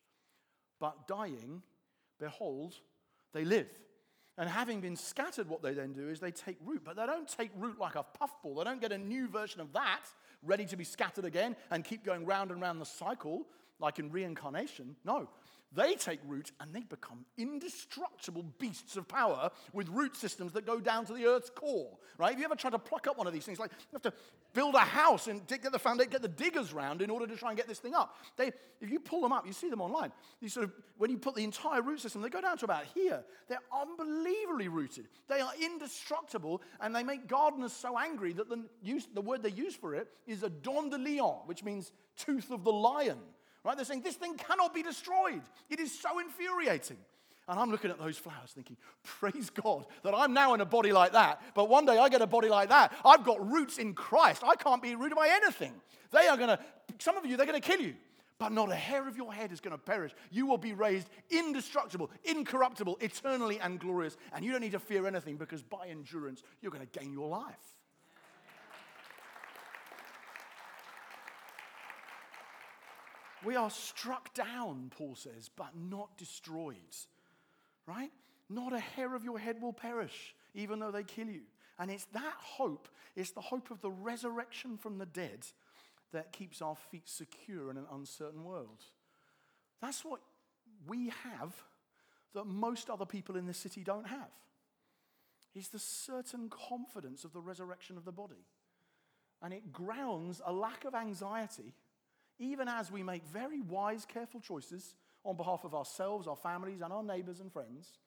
But 0.80 1.08
dying, 1.08 1.62
behold, 2.20 2.76
they 3.34 3.46
live. 3.46 3.70
And 4.38 4.50
having 4.50 4.82
been 4.82 4.96
scattered, 4.96 5.48
what 5.48 5.62
they 5.62 5.74
then 5.74 5.94
do 5.94 6.10
is 6.10 6.20
they 6.20 6.32
take 6.32 6.58
root. 6.66 6.82
But 6.84 6.96
they 6.96 7.06
don't 7.06 7.28
take 7.28 7.52
root 7.56 7.80
like 7.80 7.96
a 7.96 8.04
puffball. 8.04 8.56
They 8.56 8.64
don't 8.64 8.82
get 8.82 8.92
a 8.92 8.98
new 8.98 9.28
version 9.28 9.62
of 9.62 9.72
that 9.74 10.02
ready 10.42 10.66
to 10.66 10.76
be 10.76 10.84
scattered 10.84 11.24
again 11.24 11.56
and 11.72 11.86
keep 11.86 12.04
going 12.04 12.26
round 12.26 12.52
and 12.52 12.60
round 12.60 12.82
the 12.82 12.86
cycle 12.86 13.46
like 13.80 14.00
in 14.00 14.12
reincarnation. 14.12 14.96
No, 15.06 15.30
they 15.76 15.96
take 15.96 16.20
root 16.28 16.52
and 16.60 16.74
they 16.74 16.82
become 16.82 17.26
indestructible 17.38 18.46
beasts 18.60 18.96
of 18.96 19.08
power 19.08 19.50
with 19.74 19.90
root 19.90 20.16
systems 20.16 20.54
that 20.54 20.66
go 20.66 20.80
down 20.80 21.06
to 21.06 21.14
the 21.14 21.26
earth's 21.26 21.50
core. 21.50 21.98
Right? 22.18 22.32
Have 22.32 22.40
you 22.40 22.46
ever 22.46 22.56
tried 22.56 22.72
to 22.72 22.80
pluck 22.80 23.08
up 23.08 23.18
one 23.18 23.28
of 23.28 23.34
these 23.34 23.46
things? 23.46 23.60
Like 23.60 23.72
you 23.72 23.88
have 23.94 24.02
to 24.04 24.14
build 24.54 24.76
a 24.76 24.80
house 24.80 25.28
and 25.28 25.46
get 25.48 25.64
the 25.64 26.08
get 26.10 26.22
the 26.22 26.28
diggers 26.28 26.74
round 26.74 27.02
in 27.02 27.10
order 27.10 27.26
to 27.26 27.36
try 27.36 27.50
and 27.50 27.58
get 27.58 27.68
this 27.68 27.80
thing 27.80 27.96
up. 27.96 28.18
They, 28.38 28.52
if 28.82 28.90
you 28.90 29.00
pull 29.00 29.22
them 29.22 29.32
up, 29.32 29.48
you 29.48 29.54
see 29.54 29.70
them 29.70 29.82
online. 29.82 30.12
You 30.40 30.50
sort 30.50 30.66
of, 30.66 30.74
when 30.98 31.10
you 31.10 31.18
put 31.18 31.36
the 31.36 31.44
entire 31.44 31.82
root 31.82 32.00
system, 32.00 32.22
they 32.22 32.30
go 32.30 32.42
down 32.42 32.58
to 32.60 32.66
about 32.66 32.86
here. 32.94 33.24
They're 33.50 33.58
unbelievably 33.74 34.68
rooted. 34.68 35.08
They 35.28 35.42
are 35.42 35.52
indestructible, 35.60 36.62
and 36.80 36.96
they 36.96 37.04
make 37.04 37.28
gardeners 37.28 37.74
so 37.74 37.98
angry 37.98 38.34
that 38.34 38.50
the, 38.50 38.64
use, 38.84 39.08
the 39.14 39.22
word 39.22 39.42
they 39.42 39.52
use 39.52 39.76
for 39.76 39.96
it 39.96 40.08
is 40.28 40.44
a 40.44 40.50
dent 40.50 40.92
de 40.92 40.98
lion, 40.98 41.40
which 41.46 41.64
means 41.64 41.92
tooth 42.16 42.52
of 42.52 42.64
the 42.64 42.72
lion. 42.72 43.20
Right? 43.64 43.76
They're 43.76 43.86
saying 43.86 44.02
this 44.02 44.16
thing 44.16 44.36
cannot 44.36 44.74
be 44.74 44.84
destroyed. 44.84 45.42
It 45.70 45.80
is 45.80 45.98
so 45.98 46.20
infuriating. 46.20 46.98
And 47.48 47.60
I'm 47.60 47.72
looking 47.72 47.92
at 47.92 48.00
those 48.00 48.18
flowers 48.18 48.52
thinking, 48.52 48.78
praise 49.04 49.50
God 49.50 49.86
that 50.04 50.14
I'm 50.16 50.34
now 50.34 50.54
in 50.54 50.62
a 50.62 50.66
body 50.66 50.94
like 50.94 51.12
that. 51.12 51.42
But 51.54 51.68
one 51.68 51.86
day 51.86 51.98
I 51.98 52.08
get 52.08 52.22
a 52.22 52.28
body 52.28 52.48
like 52.48 52.70
that. 52.70 52.94
I've 53.04 53.26
got 53.26 53.52
roots 53.52 53.78
in 53.78 53.94
Christ. 53.94 54.44
I 54.46 54.56
can't 54.56 54.82
be 54.82 54.96
rooted 54.96 55.18
by 55.18 55.30
anything. 55.30 55.74
They 56.12 56.28
are 56.28 56.38
going 56.38 56.50
to, 56.50 56.60
some 57.00 57.18
of 57.18 57.26
you, 57.26 57.36
they're 57.36 57.46
going 57.46 57.62
to 57.62 57.68
kill 57.68 57.82
you. 57.82 57.96
But 58.40 58.52
not 58.52 58.72
a 58.72 58.76
hair 58.76 59.08
of 59.08 59.16
your 59.18 59.34
head 59.34 59.52
is 59.52 59.60
going 59.60 59.74
to 59.74 59.78
perish. 59.78 60.14
You 60.32 60.46
will 60.46 60.58
be 60.58 60.74
raised 60.74 61.10
indestructible, 61.30 62.10
incorruptible, 62.24 62.98
eternally 63.02 63.60
and 63.60 63.80
glorious. 63.80 64.18
And 64.34 64.44
you 64.44 64.52
don't 64.52 64.62
need 64.62 64.72
to 64.72 64.80
fear 64.80 65.06
anything 65.06 65.38
because 65.38 65.64
by 65.64 65.88
endurance, 65.90 66.44
you're 66.62 66.72
going 66.72 66.86
to 66.86 67.00
gain 67.00 67.14
your 67.14 67.28
life. 67.28 67.56
We 73.46 73.56
are 73.56 73.70
struck 73.70 74.34
down, 74.34 74.92
Paul 74.98 75.16
says, 75.16 75.50
but 75.56 75.72
not 75.76 76.18
destroyed. 76.18 76.78
Right? 77.86 78.12
Not 78.50 78.74
a 78.74 78.80
hair 78.80 79.16
of 79.16 79.24
your 79.24 79.40
head 79.40 79.62
will 79.62 79.74
perish, 79.74 80.36
even 80.54 80.80
though 80.80 80.92
they 80.92 81.04
kill 81.04 81.28
you. 81.28 81.42
And 81.80 81.90
it's 81.90 82.06
that 82.14 82.36
hope, 82.38 82.88
it's 83.16 83.32
the 83.32 83.42
hope 83.42 83.72
of 83.72 83.82
the 83.82 83.92
resurrection 83.92 84.78
from 84.78 84.98
the 84.98 85.06
dead 85.06 85.46
that 86.12 86.32
keeps 86.32 86.62
our 86.62 86.76
feet 86.76 87.10
secure 87.10 87.72
in 87.72 87.78
an 87.78 87.88
uncertain 87.92 88.44
world. 88.44 88.84
That's 89.82 90.06
what 90.06 90.22
we 90.88 91.12
have 91.24 91.54
that 92.34 92.46
most 92.46 92.90
other 92.90 93.06
people 93.06 93.36
in 93.36 93.46
this 93.46 93.58
city 93.58 93.84
don't 93.84 94.08
have. 94.08 94.30
Is 95.56 95.70
the 95.70 95.80
certain 95.80 96.50
confidence 96.50 97.24
of 97.24 97.34
the 97.34 97.42
resurrection 97.42 97.98
of 97.98 98.06
the 98.06 98.12
body. 98.12 98.46
And 99.42 99.54
it 99.54 99.72
grounds 99.72 100.42
a 100.46 100.54
lack 100.54 100.86
of 100.86 100.96
anxiety 100.96 101.74
even 102.44 102.68
as 102.68 102.92
we 102.92 103.04
make 103.04 103.26
very 103.26 103.62
wise, 103.62 104.06
careful 104.06 104.40
choices 104.40 104.96
on 105.24 105.38
behalf 105.38 105.64
of 105.64 105.74
ourselves, 105.74 106.28
our 106.28 106.36
families, 106.36 106.82
and 106.82 106.92
our 106.92 107.04
neighbors 107.04 107.40
and 107.40 107.52
friends. 107.52 107.98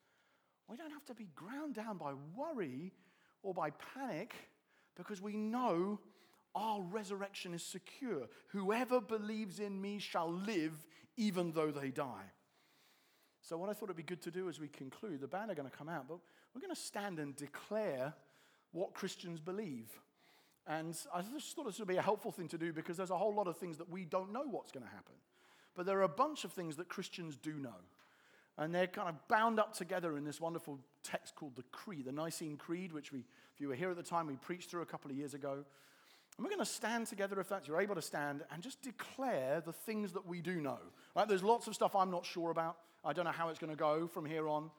We 0.68 0.76
don't 0.76 0.90
have 0.90 1.04
to 1.06 1.14
be 1.14 1.28
ground 1.34 1.74
down 1.74 1.96
by 1.96 2.12
worry 2.34 2.92
or 3.42 3.54
by 3.54 3.70
panic 3.70 4.34
because 4.96 5.20
we 5.20 5.36
know 5.36 6.00
our 6.54 6.80
resurrection 6.82 7.54
is 7.54 7.62
secure. 7.62 8.28
Whoever 8.48 9.00
believes 9.00 9.60
in 9.60 9.80
me 9.80 9.98
shall 9.98 10.30
live 10.30 10.86
even 11.16 11.52
though 11.52 11.70
they 11.70 11.90
die. 11.90 12.32
So, 13.42 13.56
what 13.56 13.70
I 13.70 13.74
thought 13.74 13.84
it'd 13.84 13.96
be 13.96 14.02
good 14.02 14.22
to 14.22 14.30
do 14.30 14.48
as 14.48 14.58
we 14.58 14.68
conclude, 14.68 15.20
the 15.20 15.28
band 15.28 15.50
are 15.50 15.54
going 15.54 15.70
to 15.70 15.76
come 15.76 15.88
out, 15.88 16.08
but 16.08 16.18
we're 16.54 16.60
going 16.60 16.74
to 16.74 16.80
stand 16.80 17.18
and 17.20 17.36
declare 17.36 18.12
what 18.72 18.92
Christians 18.92 19.40
believe. 19.40 19.88
And 20.66 20.98
I 21.14 21.22
just 21.22 21.54
thought 21.54 21.66
this 21.66 21.78
would 21.78 21.88
be 21.88 21.96
a 21.96 22.02
helpful 22.02 22.32
thing 22.32 22.48
to 22.48 22.58
do 22.58 22.72
because 22.72 22.96
there's 22.96 23.10
a 23.10 23.16
whole 23.16 23.34
lot 23.34 23.46
of 23.46 23.56
things 23.56 23.78
that 23.78 23.88
we 23.88 24.04
don't 24.04 24.32
know 24.32 24.42
what's 24.42 24.72
going 24.72 24.84
to 24.84 24.90
happen. 24.90 25.14
But 25.76 25.86
there 25.86 25.98
are 25.98 26.02
a 26.02 26.08
bunch 26.08 26.44
of 26.44 26.52
things 26.52 26.76
that 26.76 26.88
Christians 26.88 27.36
do 27.36 27.52
know. 27.54 27.76
And 28.58 28.74
they're 28.74 28.86
kind 28.86 29.08
of 29.08 29.28
bound 29.28 29.60
up 29.60 29.74
together 29.74 30.16
in 30.16 30.24
this 30.24 30.40
wonderful 30.40 30.78
text 31.02 31.36
called 31.36 31.54
the 31.56 31.62
Creed, 31.72 32.06
the 32.06 32.12
Nicene 32.12 32.56
Creed, 32.56 32.92
which 32.92 33.12
we, 33.12 33.20
if 33.54 33.60
you 33.60 33.68
were 33.68 33.74
here 33.74 33.90
at 33.90 33.96
the 33.96 34.02
time, 34.02 34.26
we 34.26 34.36
preached 34.36 34.70
through 34.70 34.82
a 34.82 34.86
couple 34.86 35.10
of 35.10 35.16
years 35.16 35.34
ago. 35.34 35.52
And 36.36 36.44
we're 36.44 36.50
going 36.50 36.58
to 36.58 36.66
stand 36.66 37.06
together, 37.06 37.38
if 37.38 37.48
that's 37.48 37.68
you're 37.68 37.80
able 37.80 37.94
to 37.94 38.02
stand, 38.02 38.42
and 38.50 38.62
just 38.62 38.82
declare 38.82 39.62
the 39.64 39.72
things 39.72 40.12
that 40.12 40.26
we 40.26 40.40
do 40.40 40.60
know. 40.60 40.78
Right? 41.14 41.28
There's 41.28 41.42
lots 41.44 41.66
of 41.66 41.74
stuff 41.74 41.94
I'm 41.94 42.10
not 42.10 42.26
sure 42.26 42.50
about. 42.50 42.76
I 43.04 43.12
don't 43.12 43.24
know 43.24 43.30
how 43.30 43.50
it's 43.50 43.58
going 43.58 43.70
to 43.70 43.76
go 43.76 44.06
from 44.06 44.24
here 44.24 44.48
on, 44.48 44.70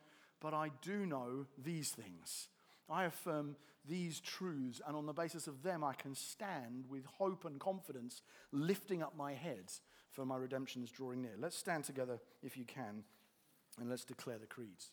but 0.41 0.53
I 0.53 0.71
do 0.81 1.05
know 1.05 1.45
these 1.63 1.89
things. 1.89 2.49
I 2.89 3.05
affirm 3.05 3.55
these 3.87 4.19
truths, 4.19 4.81
and 4.85 4.95
on 4.95 5.05
the 5.05 5.13
basis 5.13 5.47
of 5.47 5.63
them, 5.63 5.83
I 5.83 5.93
can 5.93 6.15
stand 6.15 6.85
with 6.89 7.05
hope 7.05 7.45
and 7.45 7.59
confidence, 7.59 8.21
lifting 8.51 9.01
up 9.01 9.15
my 9.17 9.33
head 9.33 9.71
for 10.11 10.25
my 10.25 10.35
redemption 10.35 10.83
is 10.83 10.89
drawing 10.89 11.21
near. 11.21 11.35
Let's 11.37 11.55
stand 11.55 11.83
together, 11.83 12.19
if 12.41 12.57
you 12.57 12.65
can, 12.65 13.03
and 13.79 13.89
let's 13.89 14.03
declare 14.03 14.39
the 14.39 14.47
creeds. 14.47 14.91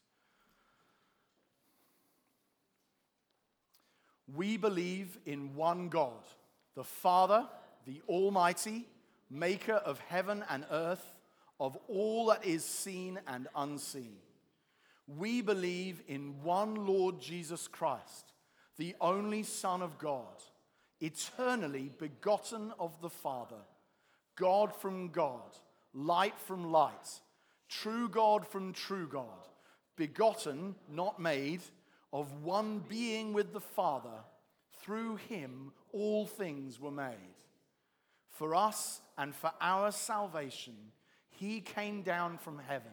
We 4.37 4.57
believe 4.57 5.19
in 5.25 5.55
one 5.55 5.89
God, 5.89 6.25
the 6.75 6.85
Father, 6.85 7.47
the 7.87 8.03
Almighty, 8.09 8.87
maker 9.31 9.75
of 9.75 9.99
heaven 10.01 10.45
and 10.51 10.67
earth, 10.71 11.15
of 11.59 11.79
all 11.89 12.27
that 12.27 12.45
is 12.45 12.65
seen 12.65 13.19
and 13.27 13.49
unseen. 13.57 14.17
We 15.07 15.43
believe 15.43 16.03
in 16.09 16.43
one 16.43 16.87
Lord 16.87 17.21
Jesus 17.21 17.69
Christ, 17.69 18.33
the 18.79 18.95
only 19.01 19.43
Son 19.43 19.83
of 19.83 19.99
God, 19.99 20.43
eternally 21.01 21.91
begotten 21.99 22.73
of 22.79 23.01
the 23.01 23.11
Father, 23.11 23.63
God 24.37 24.75
from 24.75 25.09
God, 25.09 25.59
light 25.93 26.39
from 26.39 26.73
light, 26.73 27.21
true 27.69 28.09
God 28.09 28.47
from 28.47 28.73
true 28.73 29.07
God, 29.07 29.49
begotten, 29.97 30.75
not 30.89 31.21
made, 31.21 31.61
of 32.13 32.43
one 32.43 32.83
being 32.89 33.33
with 33.33 33.53
the 33.53 33.61
Father. 33.61 34.25
Through 34.81 35.17
him 35.17 35.73
all 35.93 36.27
things 36.27 36.81
were 36.81 36.91
made. 36.91 37.15
For 38.31 38.55
us 38.55 39.01
and 39.17 39.35
for 39.35 39.53
our 39.61 39.93
salvation, 39.93 40.75
he 41.29 41.61
came 41.61 42.03
down 42.03 42.39
from 42.39 42.59
heaven. 42.59 42.93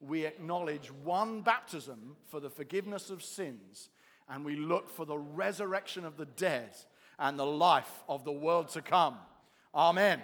We 0.00 0.24
acknowledge 0.26 0.92
one 1.04 1.42
baptism 1.42 2.16
for 2.26 2.40
the 2.40 2.50
forgiveness 2.50 3.10
of 3.10 3.22
sins, 3.22 3.90
and 4.28 4.44
we 4.44 4.56
look 4.56 4.88
for 4.88 5.04
the 5.04 5.18
resurrection 5.18 6.04
of 6.04 6.16
the 6.16 6.26
dead 6.26 6.70
and 7.18 7.38
the 7.38 7.46
life 7.46 8.04
of 8.08 8.24
the 8.24 8.32
world 8.32 8.68
to 8.70 8.82
come. 8.82 9.16
Amen. 9.74 10.20